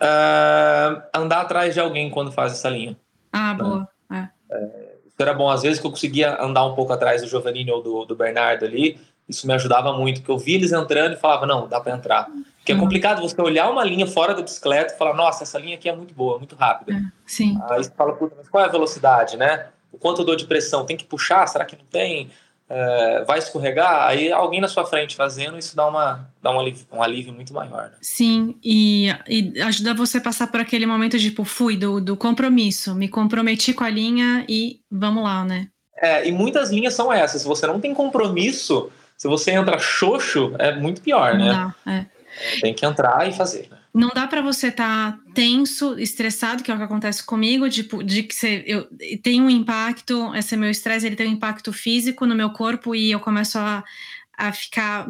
[0.00, 2.96] Uh, andar atrás de alguém quando faz essa linha.
[3.32, 3.62] Ah, né?
[3.62, 3.88] boa.
[4.50, 5.50] É, isso era bom.
[5.50, 8.64] Às vezes que eu conseguia andar um pouco atrás do Giovannini ou do, do Bernardo
[8.64, 11.94] ali, isso me ajudava muito, que eu via eles entrando e falava, não, dá para
[11.94, 12.28] entrar.
[12.56, 12.80] Porque é uhum.
[12.80, 15.94] complicado você olhar uma linha fora da bicicleta e falar, nossa, essa linha aqui é
[15.94, 16.92] muito boa, muito rápida.
[16.92, 17.58] É, sim.
[17.68, 19.66] Aí você fala, puta, mas qual é a velocidade, né?
[19.92, 20.86] O quanto eu dou de pressão?
[20.86, 21.46] Tem que puxar?
[21.46, 22.30] Será que não tem?
[22.70, 26.86] É, vai escorregar, aí alguém na sua frente fazendo, isso dá, uma, dá um, alívio,
[26.92, 27.84] um alívio muito maior.
[27.84, 27.96] Né?
[28.02, 32.16] Sim, e, e, ajuda você a passar por aquele momento de, tipo, fui, do, do
[32.16, 35.68] compromisso, me comprometi com a linha e vamos lá, né?
[35.96, 40.54] É, e muitas linhas são essas, se você não tem compromisso, se você entra xoxo,
[40.58, 41.74] é muito pior, não né?
[41.84, 42.06] Dá, é.
[42.60, 43.78] Tem que entrar e fazer, né?
[43.98, 48.02] Não dá para você estar tá tenso, estressado, que é o que acontece comigo, tipo,
[48.02, 48.88] de que você, eu
[49.22, 53.10] tem um impacto, esse meu estresse, ele tem um impacto físico no meu corpo e
[53.10, 53.82] eu começo a,
[54.36, 55.06] a ficar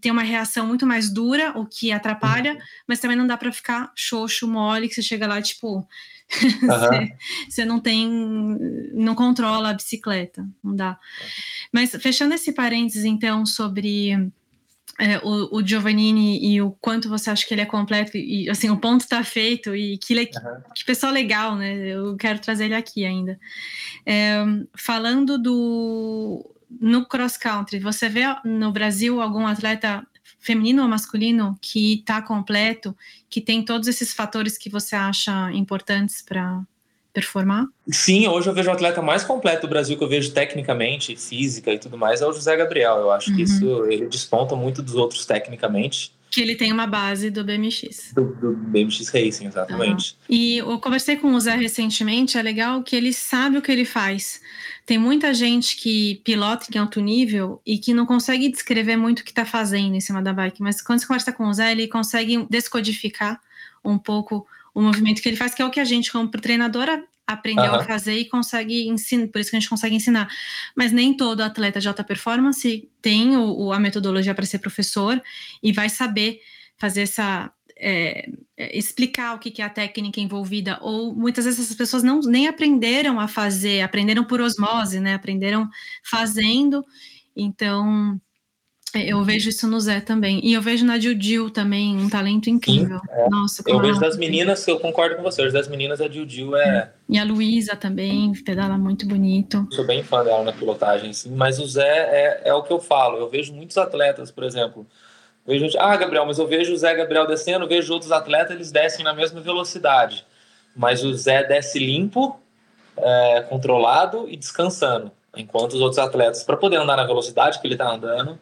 [0.00, 2.58] tem uma reação muito mais dura, o que atrapalha, uhum.
[2.86, 5.86] mas também não dá para ficar xoxo, mole, que você chega lá, tipo,
[6.42, 6.68] uhum.
[6.68, 7.16] você,
[7.48, 8.06] você, não tem,
[8.92, 10.98] não controla a bicicleta, não dá.
[11.72, 14.30] Mas fechando esse parênteses, então, sobre
[14.98, 18.68] é, o, o Giovannini e o quanto você acha que ele é completo e assim
[18.68, 20.62] o ponto está feito e que, le, uhum.
[20.74, 21.74] que pessoa legal, né?
[21.76, 23.38] Eu quero trazer ele aqui ainda.
[24.04, 24.38] É,
[24.76, 30.06] falando do no cross country, você vê no Brasil algum atleta
[30.38, 32.96] feminino ou masculino que está completo,
[33.30, 36.62] que tem todos esses fatores que você acha importantes para
[37.18, 37.66] performar?
[37.90, 41.72] Sim, hoje eu vejo o atleta mais completo do Brasil que eu vejo tecnicamente, física
[41.72, 42.96] e tudo mais é o José Gabriel.
[42.96, 43.36] Eu acho uhum.
[43.36, 46.12] que isso ele desponta muito dos outros tecnicamente.
[46.30, 48.12] Que ele tem uma base do BMX.
[48.14, 50.12] Do, do BMX Racing, exatamente.
[50.28, 50.36] Uhum.
[50.36, 53.86] E eu conversei com o Zé recentemente, é legal que ele sabe o que ele
[53.86, 54.40] faz.
[54.84, 59.24] Tem muita gente que pilota em alto nível e que não consegue descrever muito o
[59.24, 61.88] que está fazendo em cima da bike, mas quando você conversa com o Zé, ele
[61.88, 63.40] consegue descodificar
[63.84, 64.46] um pouco
[64.78, 67.80] o movimento que ele faz, que é o que a gente, como treinadora, aprendeu uhum.
[67.80, 70.28] a fazer e consegue ensinar, por isso que a gente consegue ensinar.
[70.76, 75.20] Mas nem todo atleta de alta performance tem o, o a metodologia para ser professor
[75.60, 76.40] e vai saber
[76.76, 77.52] fazer essa.
[77.80, 82.02] É, é, explicar o que, que é a técnica envolvida, ou muitas vezes essas pessoas
[82.02, 85.14] não nem aprenderam a fazer, aprenderam por osmose, né?
[85.14, 85.68] Aprenderam
[86.02, 86.84] fazendo.
[87.36, 88.20] Então,
[88.94, 90.40] eu vejo isso no Zé também.
[90.42, 92.98] E eu vejo na Dil também um talento incrível.
[92.98, 93.28] Sim, é.
[93.28, 96.90] Nossa, Eu vejo das meninas, eu concordo com você, das meninas a Dil é.
[97.08, 99.66] E a Luísa também, pedala muito bonito.
[99.70, 101.34] Sou bem fã dela na pilotagem, sim.
[101.34, 103.18] Mas o Zé é, é o que eu falo.
[103.18, 104.86] Eu vejo muitos atletas, por exemplo.
[105.46, 109.04] Vejo, ah, Gabriel, mas eu vejo o Zé Gabriel descendo, vejo outros atletas, eles descem
[109.04, 110.24] na mesma velocidade.
[110.76, 112.38] Mas o Zé desce limpo,
[112.96, 115.10] é, controlado e descansando.
[115.36, 118.38] Enquanto os outros atletas, para poder andar na velocidade que ele está andando,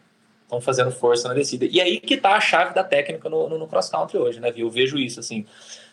[0.46, 1.66] estão fazendo força na descida.
[1.66, 4.50] E aí que tá a chave da técnica no, no, no cross country hoje, né,
[4.50, 4.66] viu?
[4.66, 5.44] Eu vejo isso assim.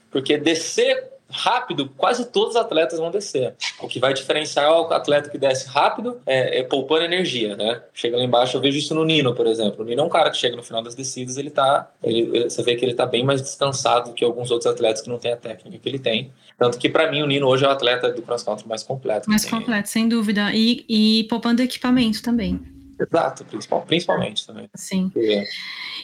[0.09, 3.55] Porque descer rápido, quase todos os atletas vão descer.
[3.81, 7.81] O que vai diferenciar o atleta que desce rápido é, é, poupando energia, né?
[7.91, 9.83] Chega lá embaixo, eu vejo isso no Nino, por exemplo.
[9.83, 11.89] O Nino é um cara que chega no final das descidas, ele tá.
[12.03, 15.09] Ele, você vê que ele tá bem mais descansado do que alguns outros atletas que
[15.09, 16.31] não têm a técnica que ele tem.
[16.57, 19.27] Tanto que, para mim, o Nino hoje é o atleta do cross country mais completo.
[19.27, 20.51] Mais completo, sem dúvida.
[20.53, 22.72] E, e poupando equipamento também.
[23.03, 24.69] Exato, principal, principalmente também.
[24.75, 25.11] Sim.
[25.15, 25.43] É.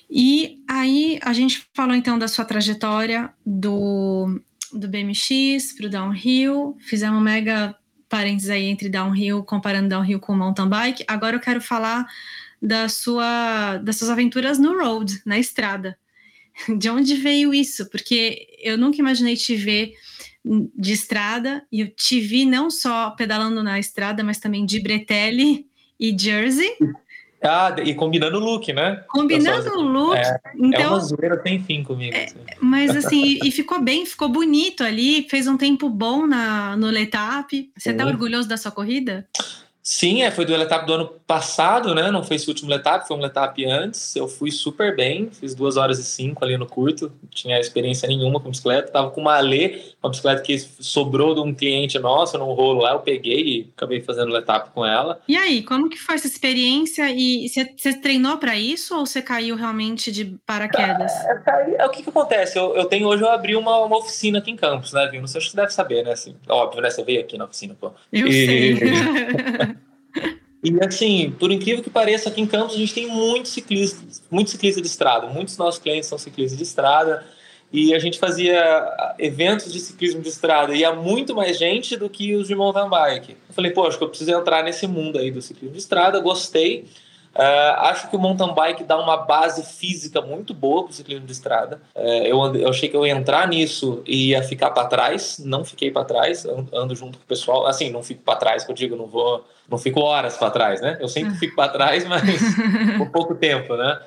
[0.10, 4.42] E aí a gente falou então da sua trajetória do,
[4.74, 7.76] do BMX para o downhill, fizemos um mega
[8.10, 11.06] parênteses aí entre downhill, comparando downhill com mountain bike.
[11.08, 12.06] Agora eu quero falar
[12.62, 15.98] da sua, das suas aventuras no road, na estrada.
[16.78, 17.90] De onde veio isso?
[17.90, 19.94] Porque eu nunca imaginei te ver
[20.44, 25.69] de estrada e eu te vi não só pedalando na estrada, mas também de bretelle
[26.00, 26.76] e jersey.
[27.42, 29.04] Ah, e combinando o look, né?
[29.08, 30.18] Combinando o look.
[30.18, 32.16] É, então, é uma zoeira sem fim comigo.
[32.16, 32.36] É, assim.
[32.60, 37.72] Mas assim, e ficou bem, ficou bonito ali, fez um tempo bom na, no Letap.
[37.78, 39.26] Você tá orgulhoso da sua corrida?
[39.82, 42.12] Sim, é, foi do Letap do ano passado, né?
[42.12, 44.16] Não foi esse último Letap, foi um Letap antes.
[44.16, 48.08] Eu fui super bem, fiz duas horas e cinco ali no curto, não tinha experiência
[48.08, 48.92] nenhuma com bicicleta.
[48.92, 52.92] Tava com uma Alê, uma bicicleta que sobrou de um cliente nosso num rolo lá,
[52.92, 55.22] eu peguei e acabei fazendo Letap com ela.
[55.28, 57.10] E aí, como que foi essa experiência?
[57.10, 61.12] E você treinou para isso ou você caiu realmente de paraquedas?
[61.48, 62.60] É, é, o que que acontece?
[62.60, 65.22] Eu, eu, tenho hoje, eu abri uma, uma oficina aqui em Campos, né, viu?
[65.22, 66.12] Não sei se você deve saber, né?
[66.12, 66.90] Assim, óbvio, né?
[66.90, 67.92] Você veio aqui na oficina, pô.
[68.12, 68.32] Eu e...
[68.46, 69.79] sei.
[70.64, 74.52] E assim, por incrível que pareça, aqui em Campos a gente tem muitos ciclistas, muitos
[74.52, 75.28] ciclistas de estrada.
[75.28, 77.26] Muitos dos nossos clientes são ciclistas de estrada.
[77.72, 80.76] E a gente fazia eventos de ciclismo de estrada.
[80.76, 83.38] E há muito mais gente do que os de mountain bike.
[83.48, 86.20] Eu falei, pô, acho que eu preciso entrar nesse mundo aí do ciclismo de estrada.
[86.20, 86.86] Gostei.
[87.40, 91.26] Uh, acho que o mountain bike dá uma base física muito boa para o ciclismo
[91.26, 91.82] de estrada.
[91.96, 95.40] Uh, eu, eu achei que eu ia entrar nisso e ia ficar para trás.
[95.40, 97.66] Não fiquei para trás, ando junto com o pessoal.
[97.66, 100.82] Assim, não fico para trás, que eu digo, não vou, não fico horas para trás,
[100.82, 100.98] né?
[101.00, 102.22] Eu sempre fico para trás, mas
[102.98, 104.02] por pouco tempo, né?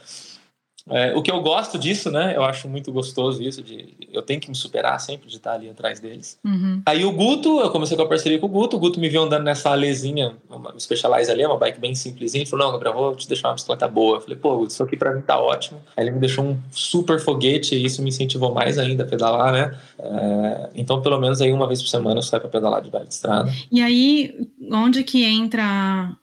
[0.91, 2.35] É, o que eu gosto disso, né?
[2.37, 5.69] Eu acho muito gostoso isso, de eu tenho que me superar sempre de estar ali
[5.69, 6.39] atrás deles.
[6.45, 6.83] Uhum.
[6.85, 9.23] Aí o Guto, eu comecei com a parceria com o Guto, o Guto me viu
[9.23, 13.15] andando nessa alezinha, uma Specialize ali, uma bike bem simplesinha, ele falou, não, Gabriel, vou
[13.15, 14.17] te deixar uma bicicleta boa.
[14.17, 15.81] Eu falei, pô, Guto, isso aqui pra mim tá ótimo.
[15.97, 19.53] Aí ele me deixou um super foguete e isso me incentivou mais ainda a pedalar,
[19.53, 19.79] né?
[19.99, 23.09] É, então, pelo menos aí uma vez por semana eu saio pra pedalar de bike
[23.09, 23.53] de estrada.
[23.71, 24.35] E aí,
[24.71, 26.17] onde que entra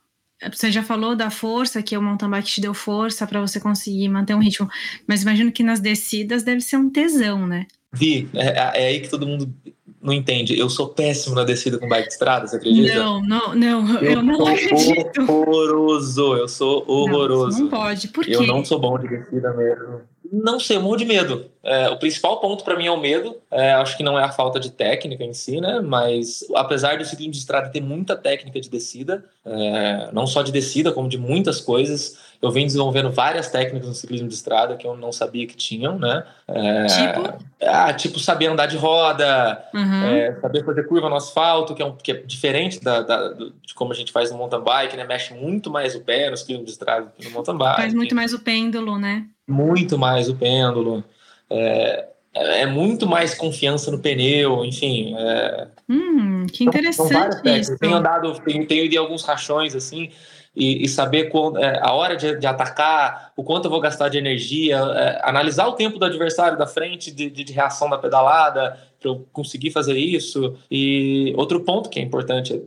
[0.52, 4.08] você já falou da força, que o mountain bike te deu força para você conseguir
[4.10, 4.70] manter um ritmo,
[5.08, 7.68] mas imagino que nas descidas deve ser um tesão, né?
[7.92, 9.54] Vi, é, é aí que todo mundo
[10.02, 10.58] não entende.
[10.58, 12.96] Eu sou péssimo na descida com bike de estrada, você acredita?
[12.96, 15.22] Não, não, não, eu, eu não acredito.
[15.30, 17.58] Horroroso, eu sou horroroso.
[17.58, 18.36] Não, não pode, por quê?
[18.36, 20.02] Eu não sou bom de descida mesmo.
[20.32, 21.50] Não sei, eu morro de medo.
[21.62, 23.36] É, o principal ponto para mim é o medo.
[23.52, 25.82] É, acho que não é a falta de técnica em si, né?
[25.82, 30.52] Mas apesar do ciclismo de estrada ter muita técnica de descida, é, não só de
[30.52, 34.88] descida, como de muitas coisas, eu venho desenvolvendo várias técnicas no ciclismo de estrada que
[34.88, 36.26] eu não sabia que tinham, né?
[36.48, 37.46] É, tipo?
[37.62, 40.04] Ah, tipo saber andar de roda, uhum.
[40.06, 43.74] é, saber fazer curva no asfalto, que é, um, que é diferente da, da, de
[43.76, 45.04] como a gente faz no mountain bike, né?
[45.04, 47.82] Mexe muito mais o pé no ciclismo de estrada do que no mountain bike.
[47.82, 49.26] Faz muito mais o pêndulo, né?
[49.50, 51.04] Muito mais o pêndulo.
[51.50, 55.16] É, é muito mais confiança no pneu, enfim.
[55.18, 55.68] É...
[55.90, 57.78] Hum, que interessante são, isso.
[57.78, 60.12] Tenho andado, tenho, tenho ido em alguns rachões assim
[60.56, 64.10] e, e saber quando, é, a hora de, de, atacar, o quanto eu vou gastar
[64.10, 67.98] de energia, é, analisar o tempo do adversário da frente de, de, de reação da
[67.98, 70.58] pedalada para eu conseguir fazer isso.
[70.70, 72.62] E outro ponto que é importante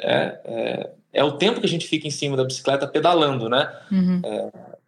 [0.00, 3.72] é, é, é, o tempo que a gente fica em cima da bicicleta pedalando, né?
[3.90, 4.20] Uhum.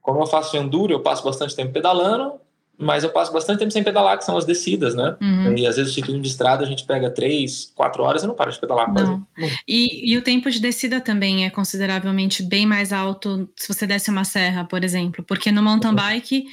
[0.00, 2.40] É, como eu faço enduro, eu passo bastante tempo pedalando,
[2.80, 5.14] mas eu passo bastante tempo sem pedalar, que são as descidas, né?
[5.20, 5.54] Uhum.
[5.56, 8.34] E às vezes o ciclismo de estrada a gente pega três, quatro horas e não
[8.34, 9.10] para de pedalar quase.
[9.10, 9.26] Não.
[9.68, 14.10] E, e, o tempo de descida também é consideravelmente bem mais alto se você desce
[14.10, 15.96] uma serra, por exemplo, porque no mountain uhum.
[15.96, 16.46] bike.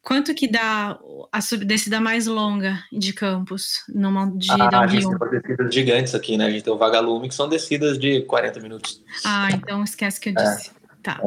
[0.00, 0.98] Quanto que dá
[1.32, 6.36] a subdescida mais longa de Campos no de ah, A gente tem descidas gigantes aqui,
[6.36, 6.44] né?
[6.44, 9.02] A gente tem o Vagalume, que são descidas de 40 minutos.
[9.24, 10.68] Ah, então esquece que eu disse.
[10.68, 10.83] É.
[11.04, 11.20] tá.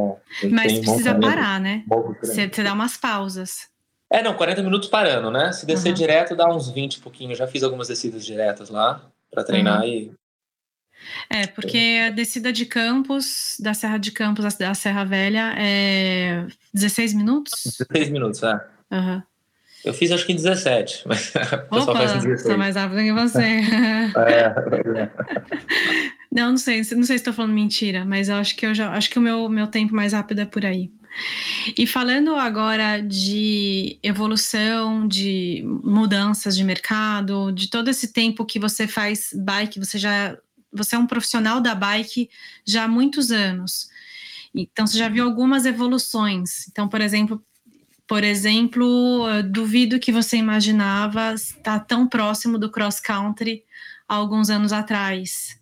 [0.43, 1.83] É, Mas precisa parar, né?
[2.21, 3.67] Você, você dá umas pausas.
[4.09, 5.51] É, não, 40 minutos parando, né?
[5.51, 5.95] Se descer uhum.
[5.95, 7.35] direto, dá uns 20 e pouquinho.
[7.35, 9.87] Já fiz algumas descidas diretas lá para treinar uhum.
[9.87, 10.11] e.
[11.29, 17.13] É, porque a descida de Campos, da Serra de Campos da Serra Velha, é 16
[17.13, 17.77] minutos?
[17.77, 18.59] 16 minutos, é.
[18.91, 19.21] Uhum.
[19.85, 21.31] Eu fiz acho que em 17, mas
[21.69, 22.41] o pessoal faz em 16.
[22.41, 23.43] Sou mais rápido que você.
[24.25, 24.41] é,
[24.99, 25.11] é.
[26.37, 28.91] Não, não sei, não sei se estou falando mentira, mas eu acho que eu já
[28.91, 30.91] acho que o meu, meu tempo mais rápido é por aí.
[31.75, 38.87] E falando agora de evolução, de mudanças de mercado, de todo esse tempo que você
[38.87, 40.37] faz bike, você já
[40.71, 42.29] você é um profissional da bike
[42.63, 43.89] já há muitos anos.
[44.53, 46.67] Então você já viu algumas evoluções.
[46.67, 47.43] Então, por exemplo,
[48.07, 53.63] por exemplo, duvido que você imaginava estar tão próximo do cross country
[54.07, 55.57] há alguns anos atrás.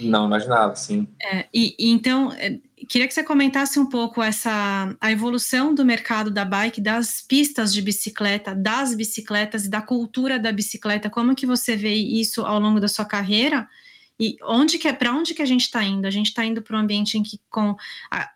[0.00, 1.06] Não imaginava, sim.
[1.22, 5.84] É, e, e, então, é, queria que você comentasse um pouco essa a evolução do
[5.84, 11.10] mercado da bike, das pistas de bicicleta, das bicicletas e da cultura da bicicleta.
[11.10, 13.68] Como que você vê isso ao longo da sua carreira?
[14.18, 16.06] E onde que é, para onde que a gente está indo?
[16.06, 17.76] A gente está indo para um ambiente em que com
[18.10, 18.30] a,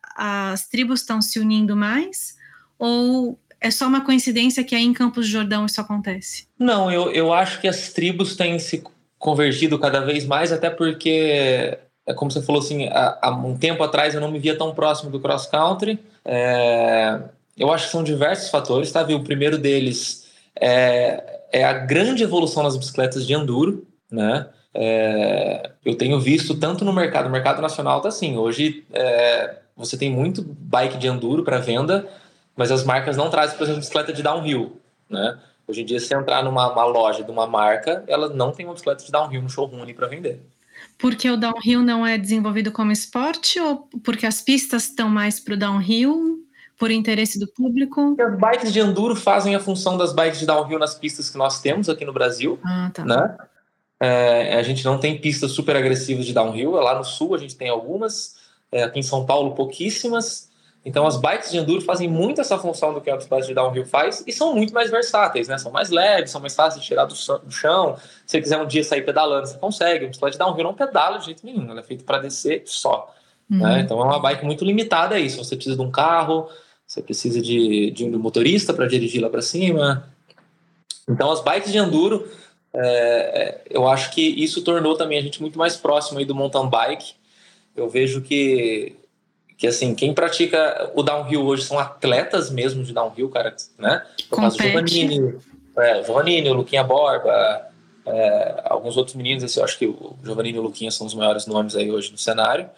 [0.51, 2.37] as tribos estão se unindo mais?
[2.79, 6.47] Ou é só uma coincidência que aí em Campos de Jordão isso acontece?
[6.59, 8.83] Não, eu, eu acho que as tribos têm se
[9.18, 14.14] convergido cada vez mais, até porque, é como você falou assim, há, um tempo atrás
[14.14, 15.98] eu não me via tão próximo do cross country.
[16.24, 17.20] É,
[17.57, 19.02] eu acho que são diversos fatores, tá?
[19.02, 20.28] O primeiro deles
[20.61, 24.46] é, é a grande evolução nas bicicletas de enduro, né?
[24.72, 29.96] É, eu tenho visto tanto no mercado, o mercado nacional tá assim, hoje é, você
[29.96, 32.07] tem muito bike de enduro para venda,
[32.54, 35.38] mas as marcas não trazem, por exemplo, bicicleta de downhill, né?
[35.68, 39.04] Hoje em dia, se entrar numa loja de uma marca, ela não tem uma bicicleta
[39.04, 40.40] de downhill no showroom para vender.
[40.96, 45.54] Porque o downhill não é desenvolvido como esporte ou porque as pistas estão mais para
[45.54, 46.38] o downhill,
[46.78, 48.16] por interesse do público?
[48.18, 51.61] As bikes de enduro fazem a função das bikes de downhill nas pistas que nós
[51.61, 52.59] temos aqui no Brasil.
[52.64, 53.04] Ah, tá.
[53.04, 53.37] Né?
[54.00, 56.70] É, a gente não tem pistas super agressivas de downhill.
[56.70, 58.37] Lá no sul a gente tem algumas,
[58.70, 60.48] é, aqui em São Paulo pouquíssimas.
[60.85, 63.85] Então as bikes de enduro fazem muito essa função do que a bicicleta de downhill
[63.85, 65.59] faz e são muito mais versáteis, né?
[65.59, 67.14] São mais leves, são mais fáceis de tirar do
[67.51, 67.97] chão.
[68.25, 70.07] Se você quiser um dia sair pedalando, você consegue.
[70.07, 73.12] A bicicleta de downhill não pedala de jeito nenhum, ela é feita para descer só.
[73.51, 73.59] Uhum.
[73.59, 73.81] Né?
[73.81, 75.43] Então é uma bike muito limitada a isso.
[75.43, 76.49] Você precisa de um carro,
[76.87, 80.09] você precisa de, de um motorista para dirigir lá para cima.
[81.09, 82.27] Então as bikes de enduro,
[82.73, 86.35] é, é, eu acho que isso tornou também a gente muito mais próximo aí do
[86.35, 87.14] mountain bike.
[87.77, 88.97] Eu vejo que
[89.59, 94.07] que assim, quem pratica o downhill hoje são atletas mesmo de downhill, cara, né?
[94.31, 94.62] No caso do
[95.77, 97.66] é, Giovannini, o Luquinha Borba,
[98.07, 101.12] é, alguns outros meninos, assim, eu acho que o Giovannini e o Luquinha são os
[101.12, 102.71] maiores nomes aí hoje no cenário.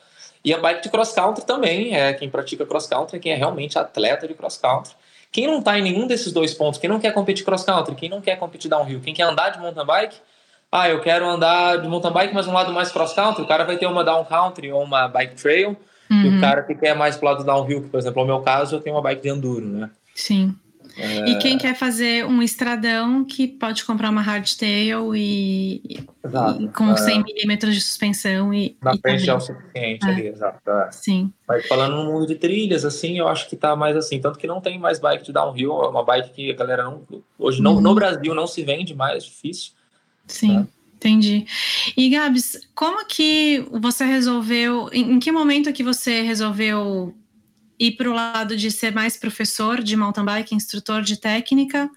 [0.43, 3.79] E a bike de cross country também, é quem pratica cross country, quem é realmente
[3.79, 4.95] atleta de cross country.
[5.31, 8.09] Quem não está em nenhum desses dois pontos, quem não quer competir cross country, quem
[8.09, 10.17] não quer competir downhill, quem quer andar de mountain bike,
[10.73, 13.65] ah, eu quero andar de mountain bike, mas um lado mais cross country, o cara
[13.65, 15.77] vai ter uma down country ou uma bike trail,
[16.11, 16.25] Uhum.
[16.25, 18.77] E o cara que quer mais pro lado downhill, que, por exemplo, no meu caso,
[18.77, 19.91] eu tenho uma bike de enduro, né?
[20.15, 20.55] Sim.
[20.97, 21.31] É...
[21.31, 26.97] E quem quer fazer um estradão que pode comprar uma hardtail e, e com é...
[26.97, 28.77] 100 milímetros de suspensão e.
[28.83, 30.11] Na frente já é o suficiente é.
[30.11, 30.69] ali, exato.
[30.69, 30.89] É.
[30.91, 31.33] Sim.
[31.47, 34.21] Mas falando no mundo de trilhas, assim, eu acho que tá mais assim.
[34.21, 37.03] Tanto que não tem mais bike de downhill, é uma bike que a galera não.
[37.39, 37.81] Hoje não, uhum.
[37.81, 39.73] no Brasil não se vende mais, difícil.
[40.27, 40.59] Sim.
[40.59, 40.67] Né?
[41.01, 41.47] Entendi.
[41.97, 44.91] E Gabs, como que você resolveu?
[44.93, 47.15] Em, que momento que você resolveu
[47.79, 51.89] ir para o lado de ser mais professor de mountain bike, instrutor de técnica?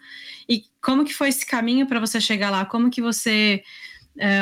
[0.47, 2.63] E como que foi esse caminho para você chegar lá?
[2.63, 3.61] Como que você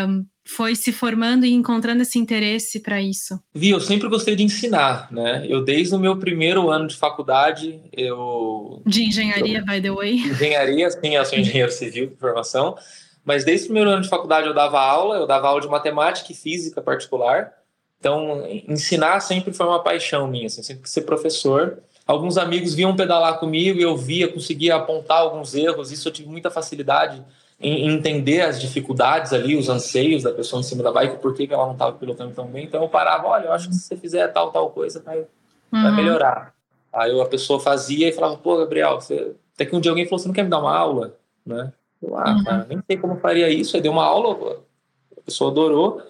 [0.08, 3.42] um, foi se formando e encontrando esse interesse para isso?
[3.56, 5.44] Vi, eu sempre gostei de ensinar, né?
[5.50, 10.16] Eu desde o meu primeiro ano de faculdade, eu de engenharia, eu, by the way.
[10.18, 12.76] Engenharia, sim, eu sou engenheiro civil de formação.
[13.24, 16.32] Mas desde o primeiro ano de faculdade eu dava aula, eu dava aula de matemática
[16.32, 17.54] e física particular.
[18.00, 21.78] Então, ensinar sempre foi uma paixão minha, assim, sempre ser professor.
[22.08, 25.92] Alguns amigos vinham pedalar comigo e eu via, conseguia apontar alguns erros.
[25.92, 27.24] Isso eu tive muita facilidade
[27.60, 31.48] em entender as dificuldades ali, os anseios da pessoa em cima da bike, por que
[31.52, 32.66] ela não estava pilotando tão bem.
[32.66, 35.84] Então eu parava, olha, eu acho que se você fizer tal, tal coisa, vai, uhum.
[35.84, 36.56] vai melhorar.
[36.92, 39.36] Aí a pessoa fazia e falava, pô, Gabriel, você...
[39.54, 41.16] até que um dia alguém falou, você não quer me dar uma aula?
[41.46, 41.72] Né?
[42.02, 42.44] Eu, ah, uhum.
[42.44, 43.76] cara, nem sei como faria isso.
[43.76, 44.64] Aí deu uma aula,
[45.18, 46.02] a pessoa adorou.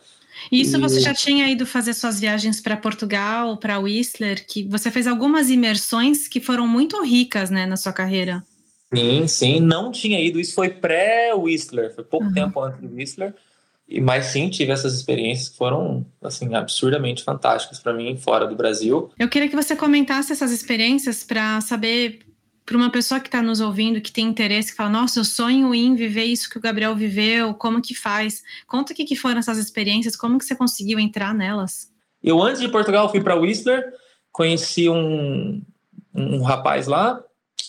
[0.51, 0.79] Isso e...
[0.79, 5.49] você já tinha ido fazer suas viagens para Portugal, para Whistler, que você fez algumas
[5.49, 8.43] imersões que foram muito ricas, né, na sua carreira.
[8.93, 10.39] Sim, sim, não tinha ido.
[10.39, 12.33] Isso foi pré-Whistler, foi pouco uhum.
[12.33, 13.33] tempo antes do Whistler.
[14.01, 19.09] mas sim, tive essas experiências que foram assim absurdamente fantásticas para mim fora do Brasil.
[19.17, 22.19] Eu queria que você comentasse essas experiências para saber
[22.65, 25.73] para uma pessoa que está nos ouvindo, que tem interesse, que fala, nossa, eu sonho
[25.73, 28.43] em viver isso que o Gabriel viveu, como que faz?
[28.67, 31.91] Conta o que, que foram essas experiências, como que você conseguiu entrar nelas?
[32.23, 33.93] Eu, antes de Portugal, fui para Whistler,
[34.31, 35.61] conheci um,
[36.13, 37.21] um rapaz lá,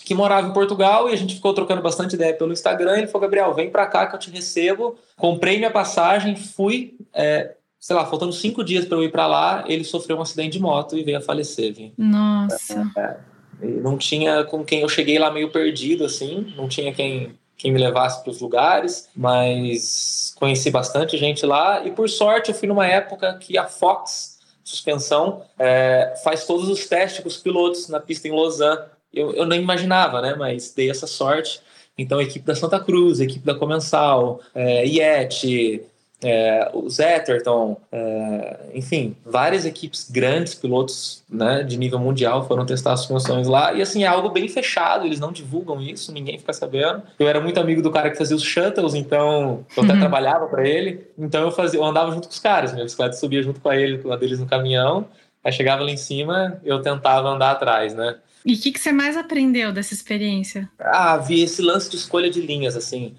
[0.04, 2.98] que morava em Portugal e a gente ficou trocando bastante ideia pelo Instagram.
[2.98, 4.96] Ele falou: Gabriel, vem para cá que eu te recebo.
[5.16, 9.64] Comprei minha passagem, fui, é, sei lá, faltando cinco dias para eu ir para lá.
[9.66, 11.72] Ele sofreu um acidente de moto e veio a falecer.
[11.72, 11.92] Viu?
[11.96, 12.90] Nossa.
[12.96, 13.31] É, é.
[13.62, 17.78] Não tinha com quem eu cheguei lá meio perdido, assim, não tinha quem, quem me
[17.78, 22.86] levasse para os lugares, mas conheci bastante gente lá e por sorte eu fui numa
[22.86, 28.28] época que a Fox suspensão é, faz todos os testes com os pilotos na pista
[28.28, 30.34] em Lausanne eu, eu nem imaginava, né?
[30.34, 31.60] Mas dei essa sorte.
[31.96, 35.82] Então, a equipe da Santa Cruz, a equipe da Comensal, é, Yeti,
[36.22, 42.92] é, o Zetterton, é, enfim, várias equipes grandes, pilotos né, de nível mundial foram testar
[42.92, 43.72] as funções lá.
[43.72, 47.02] E assim, é algo bem fechado, eles não divulgam isso, ninguém fica sabendo.
[47.18, 50.00] Eu era muito amigo do cara que fazia os shuttles, então eu até uhum.
[50.00, 51.06] trabalhava para ele.
[51.18, 53.98] Então eu fazia, eu andava junto com os caras, minha bicicleta subia junto com ele,
[53.98, 55.06] com a deles no caminhão.
[55.42, 58.16] Aí chegava lá em cima, eu tentava andar atrás, né?
[58.44, 60.68] E o que, que você mais aprendeu dessa experiência?
[60.78, 63.14] Ah, vi esse lance de escolha de linhas, assim.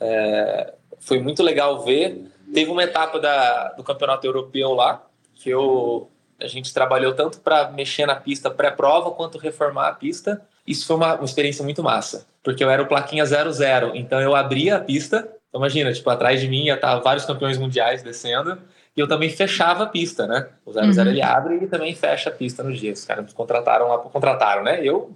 [0.00, 2.24] É, foi muito legal ver.
[2.52, 5.02] Teve uma etapa da, do campeonato europeu lá,
[5.34, 10.42] que eu, a gente trabalhou tanto para mexer na pista pré-prova quanto reformar a pista.
[10.66, 14.34] Isso foi uma, uma experiência muito massa, porque eu era o plaquinha 00, então eu
[14.34, 15.28] abria a pista.
[15.48, 18.58] Então, imagina, tipo, atrás de mim ia estar vários campeões mundiais descendo
[18.96, 20.48] e eu também fechava a pista, né?
[20.64, 21.06] O 00 uhum.
[21.08, 22.94] ele abre e também fecha a pista no dia.
[22.94, 24.80] Os caras contrataram lá, contrataram, né?
[24.82, 25.14] Eu,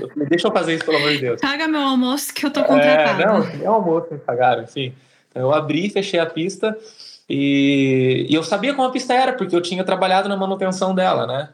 [0.00, 1.40] eu deixa eu fazer isso, pelo amor de Deus.
[1.42, 3.22] Paga meu almoço que eu tô contratado.
[3.22, 4.94] É, não, é almoço que me pagaram, enfim.
[5.34, 6.76] Eu abri, fechei a pista
[7.28, 11.26] e, e eu sabia como a pista era, porque eu tinha trabalhado na manutenção dela,
[11.26, 11.48] né?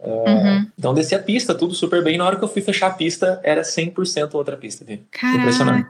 [0.00, 0.66] É, uhum.
[0.78, 2.16] Então desci a pista, tudo super bem.
[2.16, 4.84] Na hora que eu fui fechar a pista, era 100% outra pista.
[4.84, 5.00] Viu?
[5.34, 5.88] Impressionante.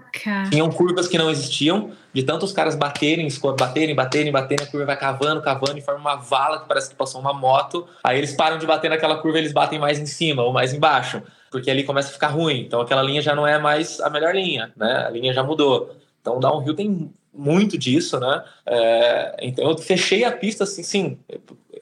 [0.50, 4.96] Tinham curvas que não existiam, de tantos caras baterem, baterem, baterem, baterem, a curva vai
[4.96, 7.86] cavando, cavando e forma uma vala que parece que passou uma moto.
[8.02, 11.22] Aí eles param de bater naquela curva, eles batem mais em cima ou mais embaixo,
[11.50, 12.62] porque ali começa a ficar ruim.
[12.62, 15.04] Então aquela linha já não é mais a melhor linha, né?
[15.06, 15.94] A linha já mudou.
[16.22, 18.42] Então o downhill tem muito disso, né?
[18.66, 21.18] É, então eu fechei a pista assim, sim.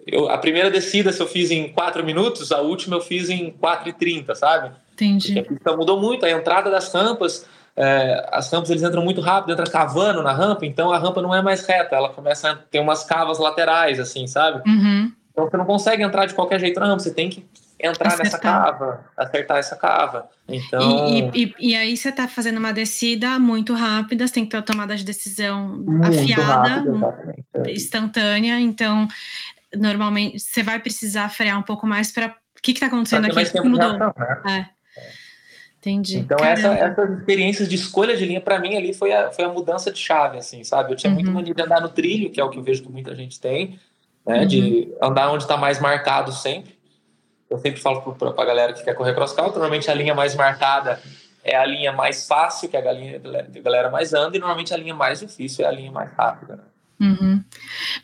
[0.07, 3.51] Eu, a primeira descida, se eu fiz em 4 minutos, a última eu fiz em
[3.51, 4.71] 4 e 30, sabe?
[4.92, 5.35] Entendi.
[5.35, 9.23] Porque a pista mudou muito, a entrada das rampas, é, as rampas eles entram muito
[9.23, 12.57] rápido, entra cavando na rampa, então a rampa não é mais reta, ela começa a
[12.57, 14.62] ter umas cavas laterais, assim, sabe?
[14.69, 15.11] Uhum.
[15.33, 17.45] Então você não consegue entrar de qualquer jeito na rampa, você tem que
[17.79, 18.25] entrar acertar.
[18.25, 20.29] nessa cava, acertar essa cava.
[20.49, 21.09] Então...
[21.09, 24.57] E, e, e, aí você está fazendo uma descida muito rápida, você tem que ter
[24.57, 27.15] uma tomada de decisão muito afiada, rápido,
[27.55, 27.73] é.
[27.73, 29.07] instantânea, então
[29.75, 33.45] normalmente você vai precisar frear um pouco mais para o que está acontecendo aqui?
[33.51, 33.91] Que mudou.
[33.91, 34.71] Reação, né?
[34.73, 34.77] É.
[35.79, 36.19] Entendi.
[36.19, 39.49] Então essa, essas experiências de escolha de linha para mim ali foi a, foi a
[39.49, 40.93] mudança de chave, assim, sabe?
[40.93, 41.15] Eu tinha uhum.
[41.15, 43.39] muito mania de andar no trilho, que é o que eu vejo que muita gente
[43.39, 43.79] tem,
[44.27, 44.41] né?
[44.41, 44.47] Uhum.
[44.47, 46.76] De andar onde está mais marcado sempre.
[47.49, 50.35] Eu sempre falo para a galera que quer correr cross country, normalmente a linha mais
[50.35, 51.01] marcada
[51.45, 54.77] é a linha mais fácil, que a galera, a galera mais anda, e normalmente a
[54.77, 56.63] linha mais difícil é a linha mais rápida, né?
[56.99, 57.45] Uhum.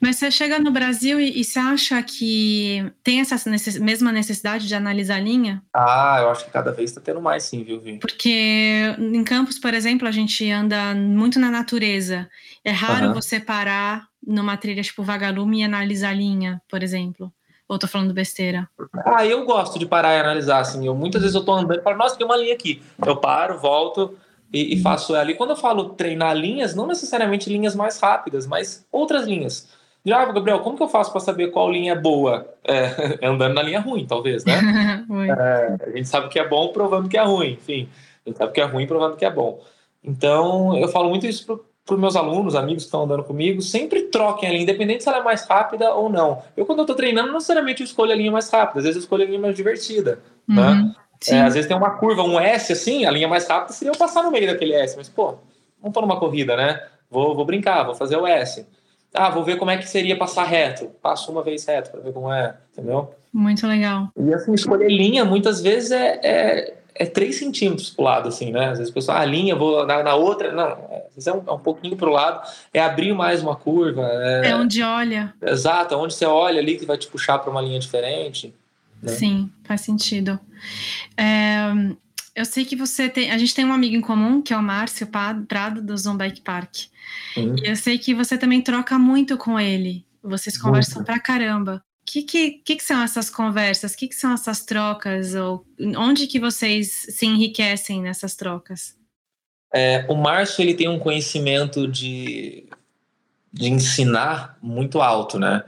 [0.01, 4.69] Mas você chega no Brasil e, e, você acha que tem essa necess, mesma necessidade
[4.69, 5.63] de analisar a linha?
[5.75, 7.99] Ah, eu acho que cada vez está tendo mais, sim, viu, Vi?
[7.99, 12.29] Porque em campos, por exemplo, a gente anda muito na natureza.
[12.63, 13.15] É raro uhum.
[13.15, 17.33] você parar numa trilha tipo vagalume e analisar a linha, por exemplo.
[17.73, 18.69] Ou tô falando besteira?
[19.03, 20.87] Ah, eu gosto de parar e analisar, assim.
[20.87, 22.83] Eu, muitas vezes eu tô andando e falo, nossa, tem uma linha aqui.
[23.03, 24.15] Eu paro, volto
[24.53, 24.83] e, e uhum.
[24.83, 25.31] faço ela.
[25.31, 29.71] E quando eu falo treinar linhas, não necessariamente linhas mais rápidas, mas outras linhas.
[30.05, 32.47] Já, Gabriel, como que eu faço para saber qual linha é boa?
[32.63, 34.53] É, andando na linha ruim, talvez, né?
[35.31, 37.89] é, a gente sabe que é bom provando que é ruim, enfim.
[38.27, 39.63] A gente sabe que é ruim provando que é bom.
[40.05, 44.03] Então, eu falo muito isso para os meus alunos, amigos que estão andando comigo, sempre
[44.03, 46.43] troquem a linha, independente se ela é mais rápida ou não.
[46.57, 48.97] Eu, quando eu estou treinando, não necessariamente eu escolho a linha mais rápida, às vezes
[48.97, 50.63] eu escolho a linha mais divertida, né?
[50.63, 50.87] uhum.
[50.87, 50.95] né?
[51.29, 53.99] É, às vezes tem uma curva, um S assim, a linha mais rápida seria eu
[53.99, 55.37] passar no meio daquele S, mas pô,
[55.83, 56.83] não tô numa corrida, né?
[57.09, 58.67] Vou, vou brincar, vou fazer o S.
[59.15, 60.91] Ah, vou ver como é que seria passar reto.
[61.03, 63.15] Passo uma vez reto para ver como é, entendeu?
[63.33, 64.09] Muito legal.
[64.17, 68.71] E assim, escolher linha muitas vezes é, é, é 3 centímetros pro lado, assim, né?
[68.71, 70.53] Às vezes o ah, a linha, vou na, na outra.
[70.53, 73.57] Não, é, às vezes é um, é um pouquinho pro lado, é abrir mais uma
[73.57, 74.03] curva.
[74.05, 75.35] É, é onde olha.
[75.43, 78.55] Exato, onde você olha ali que vai te puxar para uma linha diferente.
[79.03, 79.13] Né?
[79.13, 80.39] Sim, faz sentido.
[81.17, 81.73] É,
[82.35, 83.31] eu sei que você tem.
[83.31, 85.09] A gente tem um amigo em comum, que é o Márcio
[85.49, 86.75] Prado, do Zone Bike Park.
[87.37, 87.57] Uhum.
[87.63, 90.05] E eu sei que você também troca muito com ele.
[90.23, 91.07] Vocês conversam muito.
[91.07, 91.83] pra caramba.
[92.03, 93.93] O que, que, que, que, são essas conversas?
[93.93, 95.35] O que, que são essas trocas?
[95.35, 95.65] Ou
[95.97, 98.97] onde que vocês se enriquecem nessas trocas?
[99.73, 102.69] É, o Márcio ele tem um conhecimento de,
[103.53, 105.65] de ensinar muito alto, né?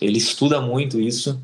[0.00, 1.42] Ele estuda muito isso.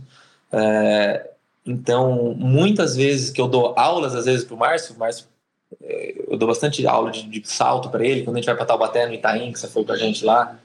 [0.52, 1.30] É,
[1.64, 5.26] então, muitas vezes que eu dou aulas, às vezes, para o Márcio, Márcio,
[5.82, 8.66] é, eu dou bastante aula de, de salto para ele, quando a gente vai para
[8.66, 10.56] Taubaté, no Itaim, que você foi com a gente lá,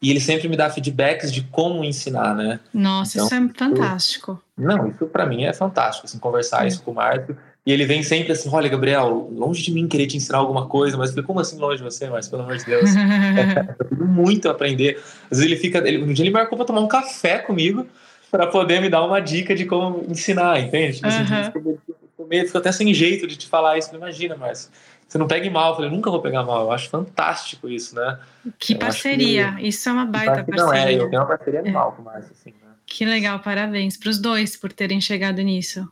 [0.00, 2.60] e ele sempre me dá feedbacks de como ensinar, né?
[2.72, 4.42] Nossa, então, isso é fantástico.
[4.56, 6.68] não, isso para mim é fantástico, assim, conversar é.
[6.68, 7.36] isso com o Márcio.
[7.64, 10.96] E ele vem sempre assim, olha, Gabriel, longe de mim querer te ensinar alguma coisa,
[10.96, 14.46] mas eu falei, como assim longe de você, mas pelo amor de Deus, é, muito
[14.46, 15.02] a aprender.
[15.28, 17.84] Às vezes ele fica, ele, um dia ele marcou para tomar um café comigo,
[18.30, 20.96] para poder me dar uma dica de como ensinar, entende?
[20.96, 21.76] Tipo, uhum.
[22.30, 24.70] assim, fico até sem jeito de te falar isso, imagina, mas
[25.06, 25.70] você não pegue mal.
[25.70, 26.64] Eu falei, nunca vou pegar mal.
[26.64, 28.18] Eu acho fantástico isso, né?
[28.58, 29.52] Que eu parceria.
[29.52, 29.68] Que...
[29.68, 30.64] Isso é uma baita parceria.
[30.64, 31.96] Não, é, eu tenho uma parceria animal é.
[31.96, 32.72] com o Márcio, assim, né?
[32.86, 35.88] Que legal, parabéns para os dois por terem chegado nisso.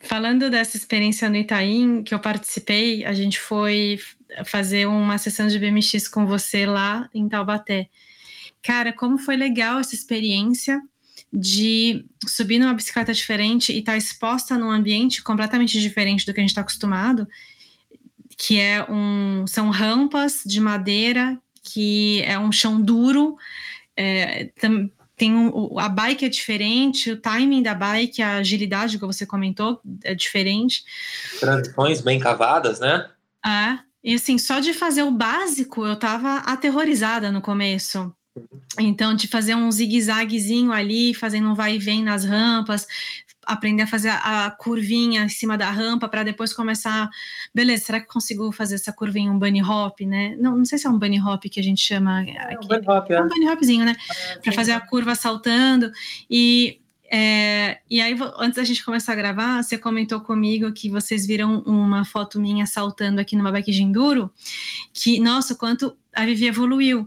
[0.00, 3.98] Falando dessa experiência no Itaim, que eu participei, a gente foi
[4.44, 7.88] fazer uma sessão de BMX com você lá em Taubaté.
[8.62, 10.80] Cara, como foi legal essa experiência
[11.32, 16.40] de subir numa bicicleta diferente e estar tá exposta num ambiente completamente diferente do que
[16.40, 17.26] a gente está acostumado,
[18.42, 23.36] que é um, são rampas de madeira, que é um chão duro,
[23.96, 24.50] é,
[25.16, 29.80] tem um, a bike é diferente, o timing da bike, a agilidade que você comentou
[30.02, 30.82] é diferente.
[31.38, 33.08] Transições bem cavadas, né?
[33.46, 38.12] É, e assim, só de fazer o básico eu tava aterrorizada no começo.
[38.76, 42.88] Então, de fazer um zigue-zaguezinho ali, fazendo um vai e vem nas rampas,
[43.46, 47.08] aprender a fazer a, curvinha em cima da rampa para depois começar.
[47.54, 50.36] Beleza, será que consigo fazer essa curvinha um bunny hop, né?
[50.38, 52.24] Não, não sei se é um bunny hop que a gente chama.
[52.24, 53.14] É, um bunny hop, é.
[53.14, 53.96] é um bunny hopzinho, né?
[54.30, 55.90] É, para fazer a curva saltando.
[56.30, 56.78] E
[57.14, 61.58] é, e aí, antes da gente começar a gravar, você comentou comigo que vocês viram
[61.66, 64.30] uma foto minha saltando aqui numa bike de enduro,
[64.94, 67.06] que, nossa, quanto a Vivi evoluiu.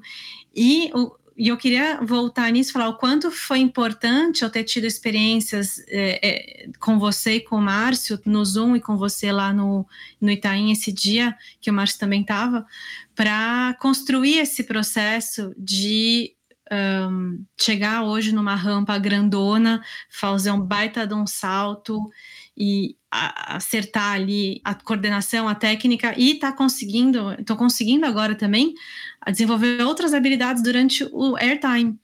[0.55, 4.85] E o, e eu queria voltar nisso, falar o quanto foi importante eu ter tido
[4.85, 9.51] experiências é, é, com você e com o Márcio no Zoom e com você lá
[9.51, 9.85] no,
[10.21, 12.65] no Itaim esse dia, que o Márcio também estava,
[13.13, 16.33] para construir esse processo de
[16.71, 22.09] um, chegar hoje numa rampa grandona, fazer um baita de um salto
[22.57, 28.73] e acertar ali a coordenação, a técnica e tá conseguindo, estou conseguindo agora também
[29.21, 31.97] a desenvolver outras habilidades durante o airtime,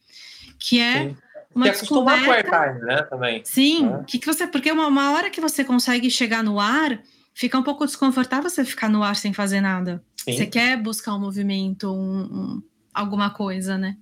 [0.60, 1.18] que é Sim.
[1.54, 3.42] uma que acostumar com airtime, né, também.
[3.44, 4.04] Sim, é.
[4.06, 7.02] que, que você, porque uma, uma hora que você consegue chegar no ar,
[7.34, 10.04] fica um pouco desconfortável você ficar no ar sem fazer nada.
[10.18, 10.34] Sim.
[10.34, 13.98] Você quer buscar um movimento, um, um, alguma coisa, né?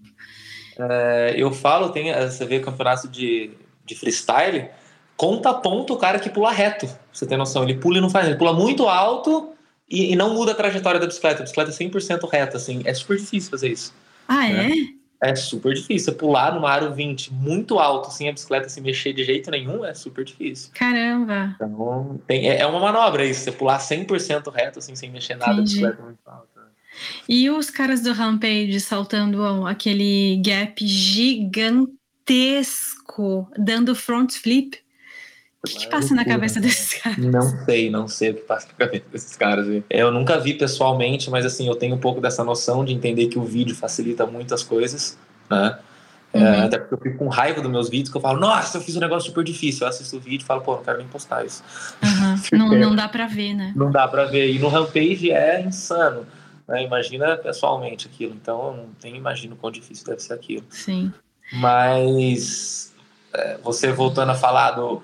[0.78, 3.52] É, eu falo, tem, você vê campeonato de,
[3.86, 4.70] de freestyle,
[5.20, 6.90] conta ponto o cara que pula reto.
[7.12, 7.64] Você tem noção?
[7.64, 9.50] Ele pula e não faz, ele pula muito alto
[9.90, 11.42] e, e não muda a trajetória da bicicleta.
[11.42, 12.82] A bicicleta é 100% reta, assim.
[12.86, 13.94] É super difícil fazer isso.
[14.26, 14.72] Ah, né?
[15.22, 15.32] é?
[15.32, 16.14] É super difícil.
[16.14, 19.94] Pular numa aro 20 muito alto, sem a bicicleta se mexer de jeito nenhum, é
[19.94, 20.72] super difícil.
[20.74, 21.54] Caramba!
[21.58, 23.42] Então, tem, é, é uma manobra isso.
[23.42, 25.84] Você pular 100% reto, assim, sem mexer nada, Entendi.
[25.84, 26.48] a bicicleta é muito alta.
[27.28, 31.92] E os caras do Rampage saltando aquele gap gigantesco,
[33.58, 34.80] dando front flip.
[35.62, 37.18] O que, que passa na cabeça desses caras?
[37.18, 39.68] Não sei, não sei o que passa na cabeça desses caras.
[39.90, 43.38] Eu nunca vi pessoalmente, mas assim, eu tenho um pouco dessa noção de entender que
[43.38, 45.18] o vídeo facilita muitas coisas,
[45.50, 45.78] né?
[46.32, 46.46] É, uhum.
[46.46, 48.82] É, até porque eu fico com raiva dos meus vídeos, que eu falo, nossa, eu
[48.82, 49.86] fiz um negócio super difícil.
[49.86, 51.62] Eu assisto o vídeo e falo, pô, não quero nem postar isso.
[52.04, 52.40] Uhum.
[52.58, 53.74] não, não dá pra ver, né?
[53.76, 54.50] Não dá pra ver.
[54.54, 56.26] E no Rampage é insano.
[56.68, 56.84] Né?
[56.84, 58.34] Imagina pessoalmente aquilo.
[58.34, 60.64] Então, eu não nem imagino quão difícil deve ser aquilo.
[60.70, 61.12] Sim.
[61.52, 62.94] Mas,
[63.34, 65.02] é, você voltando a falar do,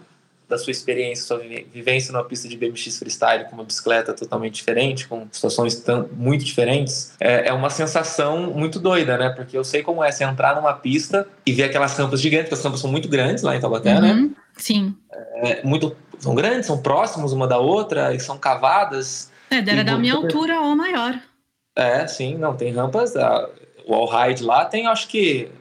[0.47, 5.07] da sua experiência, sua vivência numa pista de BMX freestyle com uma bicicleta totalmente diferente,
[5.07, 9.29] com situações tão, muito diferentes, é, é, uma sensação muito doida, né?
[9.29, 12.59] Porque eu sei como é você entrar numa pista e ver aquelas rampas gigantes, porque
[12.59, 14.11] as rampas são muito grandes lá em Taubaté, né?
[14.11, 14.31] uhum, né?
[14.57, 14.95] Sim.
[15.11, 19.31] É, muito, são grandes, são próximos uma da outra e são cavadas.
[19.49, 21.19] É, deve da minha altura ou maior.
[21.75, 23.15] É, sim, não, tem rampas.
[23.15, 23.49] A,
[23.85, 25.51] o All Ride lá tem, acho que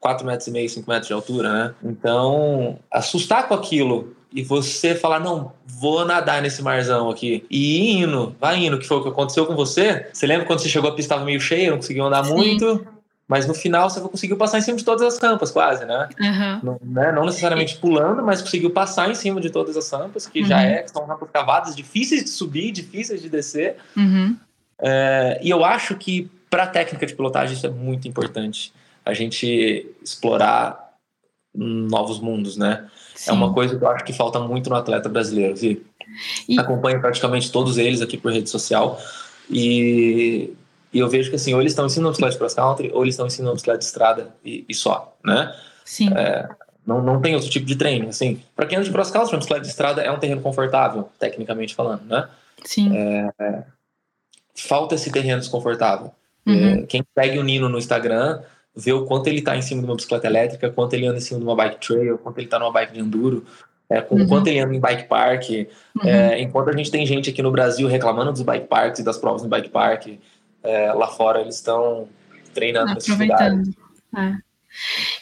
[0.00, 1.74] 4 metros e meio, 5 metros de altura, né?
[1.84, 7.44] Então, assustar com aquilo e você falar, não, vou nadar nesse marzão aqui.
[7.50, 10.08] E indo, vai indo, que foi o que aconteceu com você.
[10.12, 12.34] Você lembra quando você chegou a pista estava meio cheia, não conseguiu andar Sim.
[12.34, 12.86] muito?
[13.30, 16.08] mas no final você conseguiu passar em cima de todas as rampas, quase, né?
[16.18, 16.60] Uhum.
[16.64, 17.12] Não, né?
[17.12, 20.46] não, necessariamente pulando, mas conseguiu passar em cima de todas as rampas, que uhum.
[20.46, 23.76] já é, são rampas cavadas, difíceis de subir, difíceis de descer.
[23.96, 24.36] Uhum.
[24.80, 28.72] É, e eu acho que para a técnica de pilotagem isso é muito importante.
[29.06, 30.90] A gente explorar
[31.54, 32.88] novos mundos, né?
[33.20, 33.32] Sim.
[33.32, 35.84] É uma coisa que eu acho que falta muito no atleta brasileiro, Vi.
[36.48, 36.58] E...
[36.58, 38.98] Acompanho praticamente todos eles aqui por rede social
[39.50, 40.54] e
[40.92, 43.12] e eu vejo que assim, ou eles estão ensinando bicicleta de cross country, ou eles
[43.12, 45.54] estão ensinando bicicleta de estrada e, e só, né?
[45.84, 46.08] Sim.
[46.16, 46.48] É,
[46.84, 48.42] não, não tem outro tipo de treino, assim.
[48.56, 51.74] Para quem anda de cross country, uma bicicleta de estrada é um terreno confortável, tecnicamente
[51.74, 52.26] falando, né?
[52.64, 52.96] Sim.
[52.96, 53.62] É, é,
[54.56, 56.10] falta esse terreno desconfortável.
[56.46, 56.54] Uhum.
[56.54, 58.40] É, quem segue o Nino no Instagram
[58.74, 61.20] vê o quanto ele está em cima de uma bicicleta elétrica, quanto ele anda em
[61.20, 63.44] cima de uma bike trail, quanto ele está numa bike de enduro,
[63.88, 64.26] é, com uhum.
[64.26, 65.50] quanto ele anda em bike park.
[65.50, 66.08] Uhum.
[66.08, 69.18] É, enquanto a gente tem gente aqui no Brasil reclamando dos bike parks e das
[69.18, 70.06] provas no bike park,
[70.62, 72.08] é, lá fora eles estão
[72.54, 73.74] treinando Aproveitando.
[74.16, 74.34] É.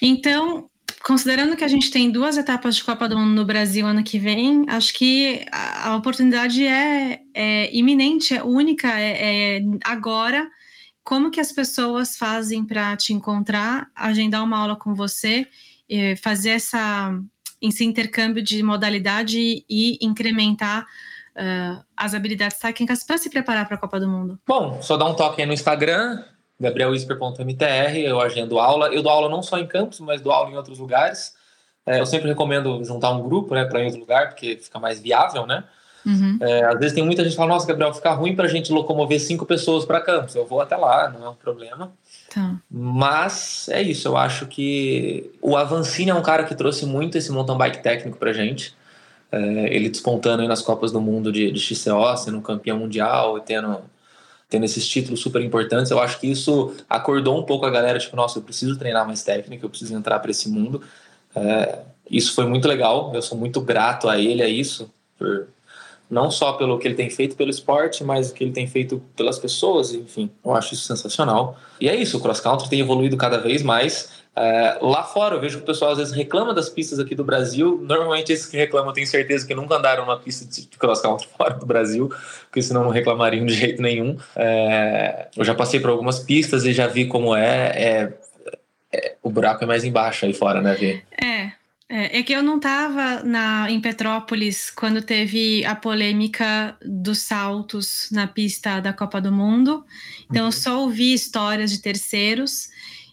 [0.03, 0.69] Então,
[1.03, 4.19] considerando que a gente tem duas etapas de Copa do Mundo no Brasil ano que
[4.19, 10.47] vem, acho que a, a oportunidade é, é, iminente, é única, é, é agora.
[11.09, 15.47] Como que as pessoas fazem para te encontrar, agendar uma aula com você,
[16.23, 17.19] fazer essa,
[17.63, 23.79] esse intercâmbio de modalidade e incrementar uh, as habilidades técnicas para se preparar para a
[23.79, 24.39] Copa do Mundo?
[24.47, 26.23] Bom, só dá um toque aí no Instagram,
[26.61, 28.89] gabrielisper.mtr, eu agendo aula.
[28.89, 31.35] Eu dou aula não só em campus, mas dou aula em outros lugares.
[31.87, 35.01] É, eu sempre recomendo juntar um grupo né, para ir outro lugar, porque fica mais
[35.01, 35.65] viável, né?
[36.09, 36.39] Uhum.
[36.41, 38.73] É, às vezes tem muita gente que fala, nossa, Gabriel, fica ruim para a gente
[38.73, 40.35] locomover cinco pessoas para campus.
[40.35, 41.93] Eu vou até lá, não é um problema.
[42.35, 42.57] Tá.
[42.71, 47.31] Mas é isso, eu acho que o Avancini é um cara que trouxe muito esse
[47.31, 48.77] mountain bike técnico para gente
[49.31, 53.43] é, ele despontando aí nas Copas do Mundo de, de XCO, sendo campeão mundial e
[53.43, 53.81] tendo,
[54.49, 55.91] tendo esses títulos super importantes.
[55.91, 59.23] Eu acho que isso acordou um pouco a galera, tipo, nossa, eu preciso treinar mais
[59.23, 60.83] técnica, eu preciso entrar para esse mundo.
[61.35, 61.81] É,
[62.11, 65.49] isso foi muito legal, eu sou muito grato a ele, a isso, por,
[66.11, 69.03] não só pelo que ele tem feito pelo esporte, mas o que ele tem feito
[69.15, 71.57] pelas pessoas, enfim, eu acho isso sensacional.
[71.81, 74.19] E é isso, o cross country tem evoluído cada vez mais.
[74.35, 77.25] É, lá fora, eu vejo que o pessoal às vezes reclama das pistas aqui do
[77.25, 77.81] Brasil.
[77.83, 81.55] Normalmente, esses que reclamam, tenho certeza que nunca andaram numa pista de cross country fora
[81.55, 82.09] do Brasil,
[82.45, 84.17] porque senão não reclamariam de jeito nenhum.
[84.37, 87.67] É, eu já passei por algumas pistas e já vi como é.
[87.75, 88.13] é,
[88.93, 91.03] é o buraco é mais embaixo aí fora, né, Vê?
[91.21, 91.58] É.
[91.89, 93.23] É, é que eu não estava
[93.71, 99.85] em Petrópolis quando teve a polêmica dos saltos na pista da Copa do Mundo.
[100.31, 100.49] Então, uhum.
[100.49, 102.69] eu só ouvi histórias de terceiros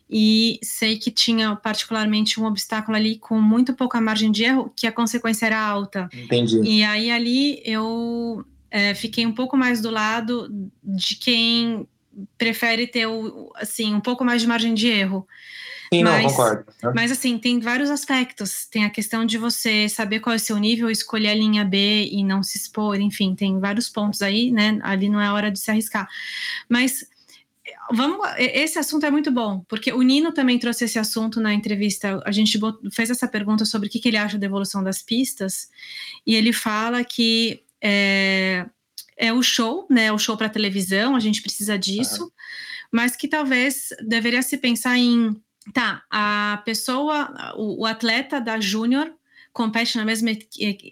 [0.10, 4.86] e sei que tinha particularmente um obstáculo ali com muito pouca margem de erro, que
[4.86, 6.10] a consequência era alta.
[6.14, 6.60] Entendi.
[6.62, 10.50] E aí ali eu é, fiquei um pouco mais do lado
[10.84, 11.88] de quem
[12.38, 15.28] prefere ter o, assim um pouco mais de margem de erro.
[15.94, 16.66] Sim, mas, não, concordo.
[16.96, 18.66] Mas assim, tem vários aspectos.
[18.66, 22.10] Tem a questão de você saber qual é o seu nível, escolher a linha B
[22.12, 24.80] e não se expor, enfim, tem vários pontos aí, né?
[24.82, 26.08] Ali não é hora de se arriscar.
[26.68, 27.06] Mas
[27.92, 32.22] vamos, esse assunto é muito bom, porque o Nino também trouxe esse assunto na entrevista.
[32.26, 32.60] A gente
[32.92, 35.70] fez essa pergunta sobre o que, ele acha da evolução das pistas,
[36.26, 38.66] e ele fala que é,
[39.18, 40.12] é o show, né?
[40.12, 42.32] O show para televisão, a gente precisa disso,
[42.92, 45.36] mas que talvez deveria se pensar em
[45.74, 49.12] tá, a pessoa, o, o atleta da Júnior
[49.52, 50.32] compete na mesma,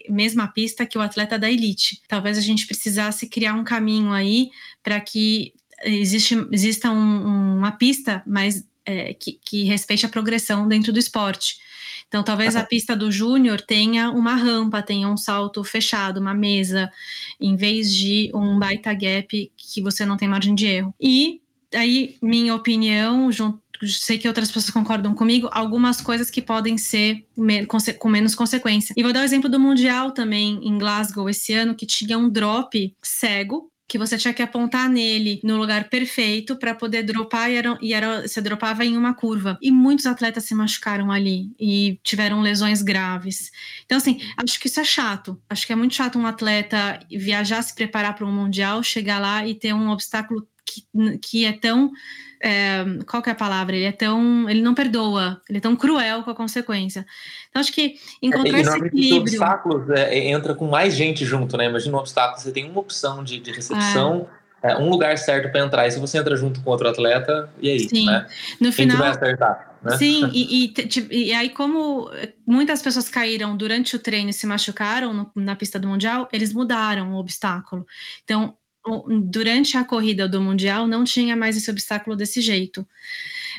[0.08, 2.00] mesma pista que o atleta da elite.
[2.08, 4.50] Talvez a gente precisasse criar um caminho aí
[4.82, 5.52] para que
[5.84, 11.58] existe, exista um, uma pista mais é, que, que respeite a progressão dentro do esporte.
[12.08, 16.90] Então, talvez a pista do júnior tenha uma rampa, tenha um salto fechado, uma mesa,
[17.40, 20.94] em vez de um baita gap que você não tem margem de erro.
[21.00, 21.40] E
[21.74, 27.26] aí, minha opinião, junto, sei que outras pessoas concordam comigo, algumas coisas que podem ser
[27.98, 28.94] com menos consequência.
[28.96, 32.30] E vou dar o exemplo do Mundial também, em Glasgow, esse ano, que tinha um
[32.30, 37.56] drop cego, que você tinha que apontar nele no lugar perfeito para poder dropar e,
[37.56, 39.58] era, e era, você dropava em uma curva.
[39.60, 43.50] E muitos atletas se machucaram ali e tiveram lesões graves.
[43.84, 45.40] Então, assim, acho que isso é chato.
[45.48, 49.46] Acho que é muito chato um atleta viajar, se preparar para um mundial, chegar lá
[49.46, 51.92] e ter um obstáculo que, que é tão
[52.44, 53.74] é, qual que é a palavra?
[53.74, 54.48] Ele é tão.
[54.50, 57.06] Ele não perdoa, ele é tão cruel com a consequência.
[57.48, 59.20] Então, acho que encontrar é, esse equilíbrio.
[59.20, 61.64] obstáculos é, entra com mais gente junto, né?
[61.64, 64.28] Imagina um obstáculo, você tem uma opção de, de recepção.
[64.62, 65.86] É, um lugar certo para entrar.
[65.86, 67.88] E se você entra junto com outro atleta, e aí?
[67.88, 68.06] Sim.
[68.06, 68.26] Né?
[68.60, 68.96] No Quem final.
[68.98, 69.76] vai acertar?
[69.82, 69.96] Né?
[69.98, 70.72] Sim, e,
[71.10, 72.10] e, e, aí, como
[72.46, 76.52] muitas pessoas caíram durante o treino e se machucaram no, na pista do Mundial, eles
[76.52, 77.86] mudaram o obstáculo.
[78.22, 78.54] Então,
[79.22, 82.86] durante a corrida do Mundial não tinha mais esse obstáculo desse jeito.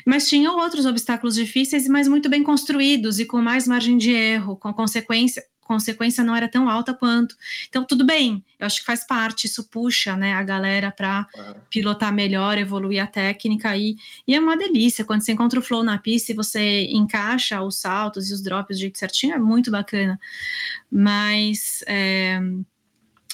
[0.04, 4.56] Mas tinham outros obstáculos difíceis, mas muito bem construídos e com mais margem de erro,
[4.56, 7.34] com consequência, consequência não era tão alta quanto.
[7.68, 11.26] Então, tudo bem, eu acho que faz parte, isso puxa né, a galera para
[11.68, 13.96] pilotar melhor, evoluir a técnica e,
[14.28, 15.04] e é uma delícia.
[15.04, 18.76] Quando você encontra o flow na pista e você encaixa os saltos e os drops
[18.76, 20.20] do jeito certinho, é muito bacana.
[20.90, 21.82] Mas.
[21.86, 22.40] É,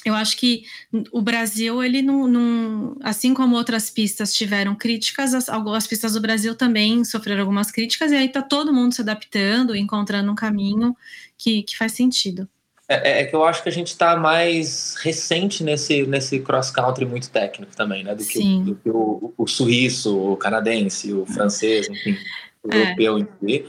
[0.04, 0.64] eu acho que
[1.12, 6.20] o Brasil, ele não, não, assim como outras pistas tiveram críticas, as, algumas pistas do
[6.20, 10.96] Brasil também sofreram algumas críticas, e aí tá todo mundo se adaptando, encontrando um caminho
[11.38, 12.48] que, que faz sentido.
[12.88, 17.06] É, é, é que eu acho que a gente está mais recente nesse, nesse cross-country
[17.06, 18.14] muito técnico também, né?
[18.14, 22.16] Do que, o, do que o, o, suíço, o canadense, o francês, enfim,
[22.62, 22.78] o é.
[22.78, 23.66] europeu em si.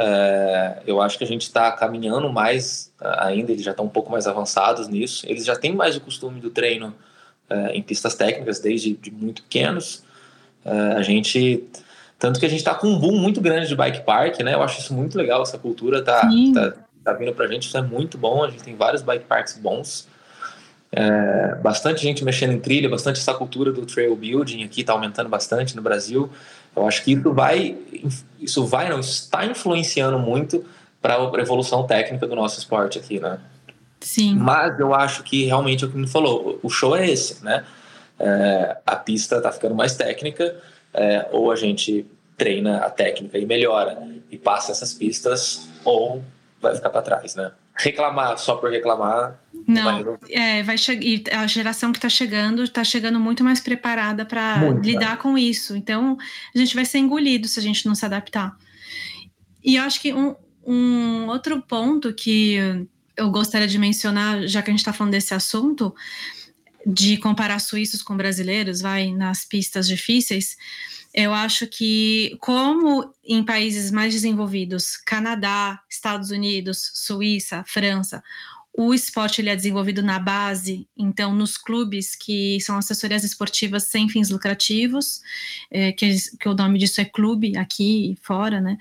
[0.00, 4.12] É, eu acho que a gente está caminhando mais ainda, eles já estão um pouco
[4.12, 5.26] mais avançados nisso.
[5.28, 6.94] Eles já têm mais o costume do treino
[7.50, 10.04] é, em pistas técnicas desde de muito pequenos.
[10.64, 11.64] É, a gente.
[12.16, 14.54] Tanto que a gente está com um boom muito grande de bike park, né?
[14.54, 16.74] Eu acho isso muito legal, essa cultura tá, tá,
[17.04, 18.44] tá vindo para a gente, isso é muito bom.
[18.44, 20.08] A gente tem vários bike parks bons.
[20.90, 25.28] É, bastante gente mexendo em trilha, bastante essa cultura do trail building aqui está aumentando
[25.28, 26.30] bastante no Brasil.
[26.78, 27.76] Eu acho que isso vai,
[28.40, 30.64] isso vai não está influenciando muito
[31.00, 33.38] para a evolução técnica do nosso esporte aqui, né?
[34.00, 34.36] Sim.
[34.36, 37.64] Mas eu acho que realmente é o que me falou, o show é esse, né?
[38.18, 40.56] É, a pista está ficando mais técnica,
[40.94, 42.06] é, ou a gente
[42.36, 43.98] treina a técnica e melhora
[44.30, 46.22] e passa essas pistas, ou
[46.60, 47.50] vai ficar para trás, né?
[47.78, 51.42] Reclamar só por reclamar não, vai é, vai chegar.
[51.42, 55.76] A geração que está chegando está chegando muito mais preparada para lidar com isso.
[55.76, 56.16] Então,
[56.54, 58.56] a gente vai ser engolido se a gente não se adaptar.
[59.62, 60.34] E eu acho que um,
[60.66, 62.56] um outro ponto que
[63.14, 65.94] eu gostaria de mencionar, já que a gente está falando desse assunto,
[66.86, 70.56] de comparar suíços com brasileiros, vai nas pistas difíceis.
[71.14, 78.22] Eu acho que, como em países mais desenvolvidos, Canadá, Estados Unidos, Suíça, França,
[78.78, 84.08] o esporte ele é desenvolvido na base, então nos clubes que são assessorias esportivas sem
[84.08, 85.20] fins lucrativos,
[85.68, 88.78] é, que, que o nome disso é clube aqui e fora, né?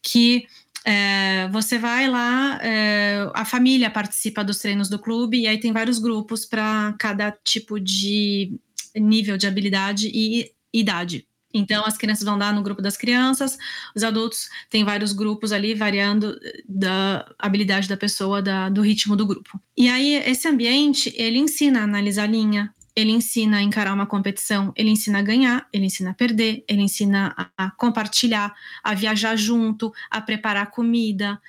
[0.00, 0.46] Que
[0.82, 5.72] é, você vai lá, é, a família participa dos treinos do clube e aí tem
[5.72, 8.50] vários grupos para cada tipo de
[8.94, 11.26] nível de habilidade e idade.
[11.54, 13.56] Então, as crianças vão dar no grupo das crianças,
[13.94, 19.14] os adultos têm vários grupos ali, variando eh, da habilidade da pessoa, da, do ritmo
[19.14, 19.60] do grupo.
[19.76, 24.06] E aí, esse ambiente, ele ensina a analisar a linha, ele ensina a encarar uma
[24.06, 29.36] competição, ele ensina a ganhar, ele ensina a perder, ele ensina a, compartilhar, a viajar
[29.36, 31.40] junto, a preparar comida.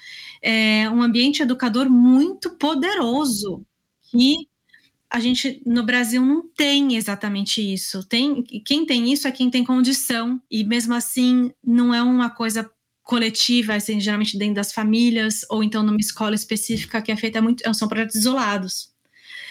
[0.41, 3.65] É um ambiente educador muito poderoso
[4.09, 4.47] que
[5.15, 8.03] a gente no Brasil não tem exatamente isso.
[8.03, 12.69] Tem quem tem isso é quem tem condição e mesmo assim não é uma coisa
[13.01, 17.63] coletiva, assim, geralmente dentro das famílias ou então numa escola específica que é feita muito,
[17.73, 18.89] são projetos isolados.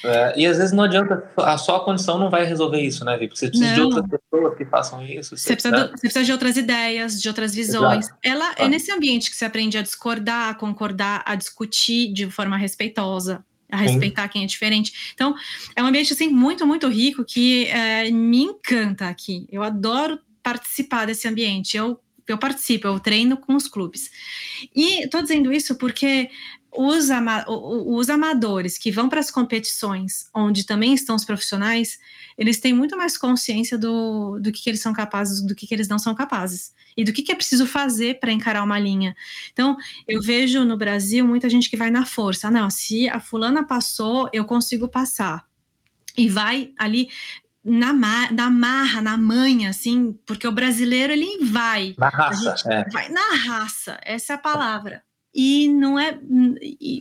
[0.04, 3.26] É, e às vezes não adianta, a só condição não vai resolver isso, né, Vi?
[3.28, 3.74] Você precisa não.
[3.74, 5.34] de outras pessoas que façam isso.
[5.34, 5.86] Você, precisa, né?
[5.86, 8.04] você precisa de outras ideias, de outras visões.
[8.04, 8.18] Exato.
[8.22, 12.58] Ela é nesse ambiente que você aprende a discordar, a concordar, a discutir de forma
[12.58, 13.42] respeitosa
[13.74, 14.28] a respeitar Sim.
[14.28, 15.12] quem é diferente.
[15.14, 15.34] Então,
[15.74, 19.46] é um ambiente assim muito, muito rico que é, me encanta aqui.
[19.50, 21.76] Eu adoro participar desse ambiente.
[21.76, 24.10] Eu, eu participo, eu treino com os clubes.
[24.74, 26.30] E estou dizendo isso porque
[26.76, 31.98] os, ama os amadores que vão para as competições, onde também estão os profissionais,
[32.36, 35.74] eles têm muito mais consciência do, do que, que eles são capazes, do que, que
[35.74, 39.16] eles não são capazes e do que, que é preciso fazer para encarar uma linha.
[39.52, 42.50] Então, eu vejo no Brasil muita gente que vai na força.
[42.50, 45.44] Não, se a fulana passou, eu consigo passar.
[46.16, 47.08] E vai ali
[47.64, 47.92] na,
[48.30, 51.94] na marra, na manha, assim, porque o brasileiro ele vai.
[51.98, 52.88] Na raça, é.
[52.90, 55.02] Vai na raça, essa é a palavra.
[55.34, 56.16] E não é.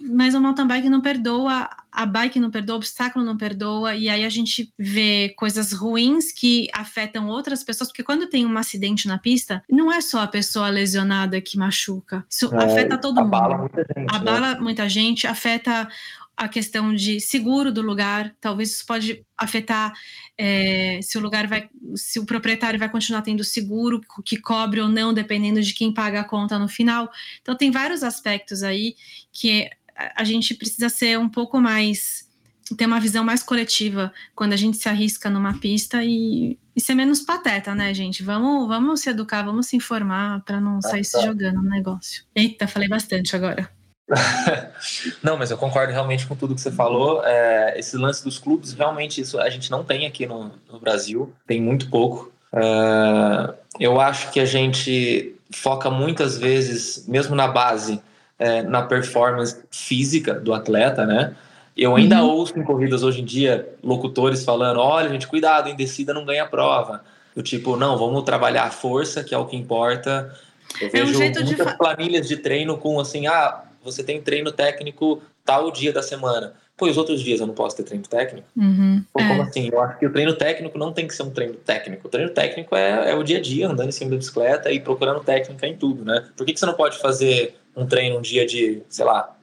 [0.10, 4.10] Mas o mountain bike não perdoa, a bike não perdoa, o obstáculo não perdoa, e
[4.10, 9.08] aí a gente vê coisas ruins que afetam outras pessoas, porque quando tem um acidente
[9.08, 13.58] na pista, não é só a pessoa lesionada que machuca, isso é, afeta todo abala
[13.58, 13.72] mundo.
[13.74, 14.60] Muita gente, abala né?
[14.60, 15.88] muita gente, afeta
[16.36, 19.94] a questão de seguro do lugar, talvez isso pode afetar
[20.38, 24.90] é, se o lugar vai, se o proprietário vai continuar tendo seguro que cobre ou
[24.90, 27.12] não, dependendo de quem paga a conta no final.
[27.42, 28.96] Então tem vários aspectos aí
[29.32, 29.70] que
[30.16, 32.28] a gente precisa ser um pouco mais
[32.78, 36.96] ter uma visão mais coletiva quando a gente se arrisca numa pista e, e ser
[36.96, 38.24] menos pateta, né, gente?
[38.24, 42.24] Vamos, vamos se educar, vamos se informar para não sair se jogando no negócio.
[42.34, 43.70] Eita, falei bastante agora.
[45.24, 47.24] não, mas eu concordo realmente com tudo que você falou.
[47.26, 51.34] É, esse lance dos clubes, realmente, isso a gente não tem aqui no, no Brasil,
[51.48, 52.32] tem muito pouco.
[52.54, 58.02] É, eu acho que a gente foca muitas vezes, mesmo na base,
[58.38, 61.36] é, na performance física do atleta, né?
[61.76, 62.30] Eu ainda uhum.
[62.30, 66.46] ouço em corridas hoje em dia locutores falando: olha, gente, cuidado, em descida não ganha
[66.46, 67.04] prova.
[67.36, 70.32] Do tipo, não, vamos trabalhar a força, que é o que importa.
[70.80, 71.56] Eu é vejo um muitas de...
[71.78, 76.54] planilhas de treino com assim: ah, você tem treino técnico tal dia da semana.
[76.76, 78.48] Pô, os outros dias eu não posso ter treino técnico?
[78.58, 79.46] Uhum, Pô, como é.
[79.46, 79.70] assim?
[79.72, 82.08] Eu acho que o treino técnico não tem que ser um treino técnico.
[82.08, 84.80] O treino técnico é, é o dia a dia, andando em cima da bicicleta e
[84.80, 86.28] procurando técnica em tudo, né?
[86.36, 89.36] Por que, que você não pode fazer um treino um dia de, sei lá,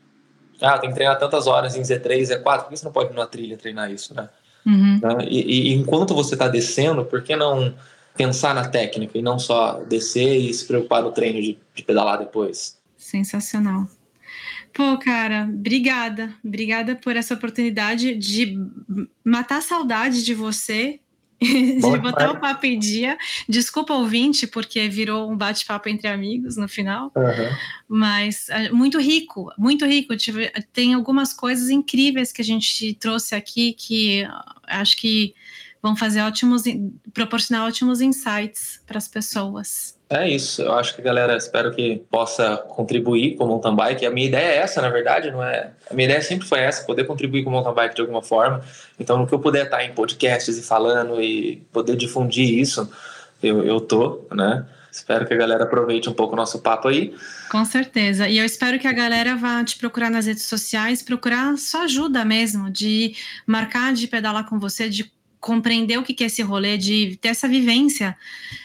[0.60, 3.16] ah, tem que treinar tantas horas em Z3, Z4, por que você não pode ir
[3.16, 4.28] na trilha treinar isso, né?
[4.66, 5.00] Uhum.
[5.00, 5.24] Né?
[5.28, 7.74] E, e, enquanto você está descendo, por que não
[8.16, 12.18] pensar na técnica e não só descer e se preocupar no treino de, de pedalar
[12.18, 12.78] depois?
[12.96, 13.86] Sensacional.
[14.72, 16.34] Pô, cara, obrigada.
[16.44, 18.56] Obrigada por essa oportunidade de
[19.24, 21.00] matar a saudade de você
[21.40, 23.16] de Bom, botar o papo em dia.
[23.48, 27.10] Desculpa, ouvinte, porque virou um bate-papo entre amigos no final.
[27.16, 27.56] Uhum.
[27.88, 30.14] Mas é, muito rico, muito rico.
[30.70, 34.28] Tem algumas coisas incríveis que a gente trouxe aqui que
[34.66, 35.34] acho que
[35.82, 36.62] vão fazer ótimos,
[37.14, 39.98] proporcionar ótimos insights para as pessoas.
[40.08, 44.04] É isso, eu acho que a galera espero que possa contribuir com o mountain bike.
[44.04, 45.70] A minha ideia é essa, na verdade, não é?
[45.88, 48.60] A minha ideia sempre foi essa, poder contribuir com o mountain bike de alguma forma.
[48.98, 52.90] Então, no que eu puder estar em podcasts e falando e poder difundir isso,
[53.40, 54.66] eu, eu tô, né?
[54.90, 57.14] Espero que a galera aproveite um pouco o nosso papo aí.
[57.48, 58.28] Com certeza.
[58.28, 62.24] E eu espero que a galera vá te procurar nas redes sociais, procurar sua ajuda
[62.24, 63.14] mesmo, de
[63.46, 67.48] marcar, de pedalar com você, de compreender o que é esse rolê, de ter essa
[67.48, 68.16] vivência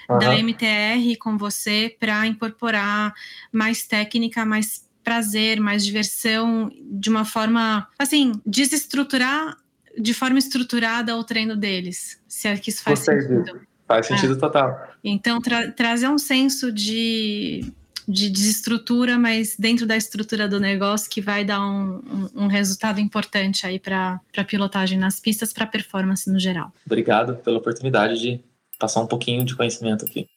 [0.09, 0.19] uhum.
[0.19, 3.13] da MTR com você para incorporar
[3.51, 9.55] mais técnica, mais prazer, mais diversão, de uma forma, assim, desestruturar
[9.97, 13.61] de forma estruturada o treino deles, se é que isso faz sentido.
[13.87, 14.37] Faz sentido é.
[14.37, 14.89] total.
[15.03, 17.71] Então, tra trazer um senso de
[18.07, 22.01] de desestrutura, mas dentro da estrutura do negócio que vai dar um,
[22.35, 26.71] um, um resultado importante aí para a pilotagem nas pistas, para performance no geral.
[26.85, 28.39] Obrigado pela oportunidade de
[28.77, 30.27] passar um pouquinho de conhecimento aqui.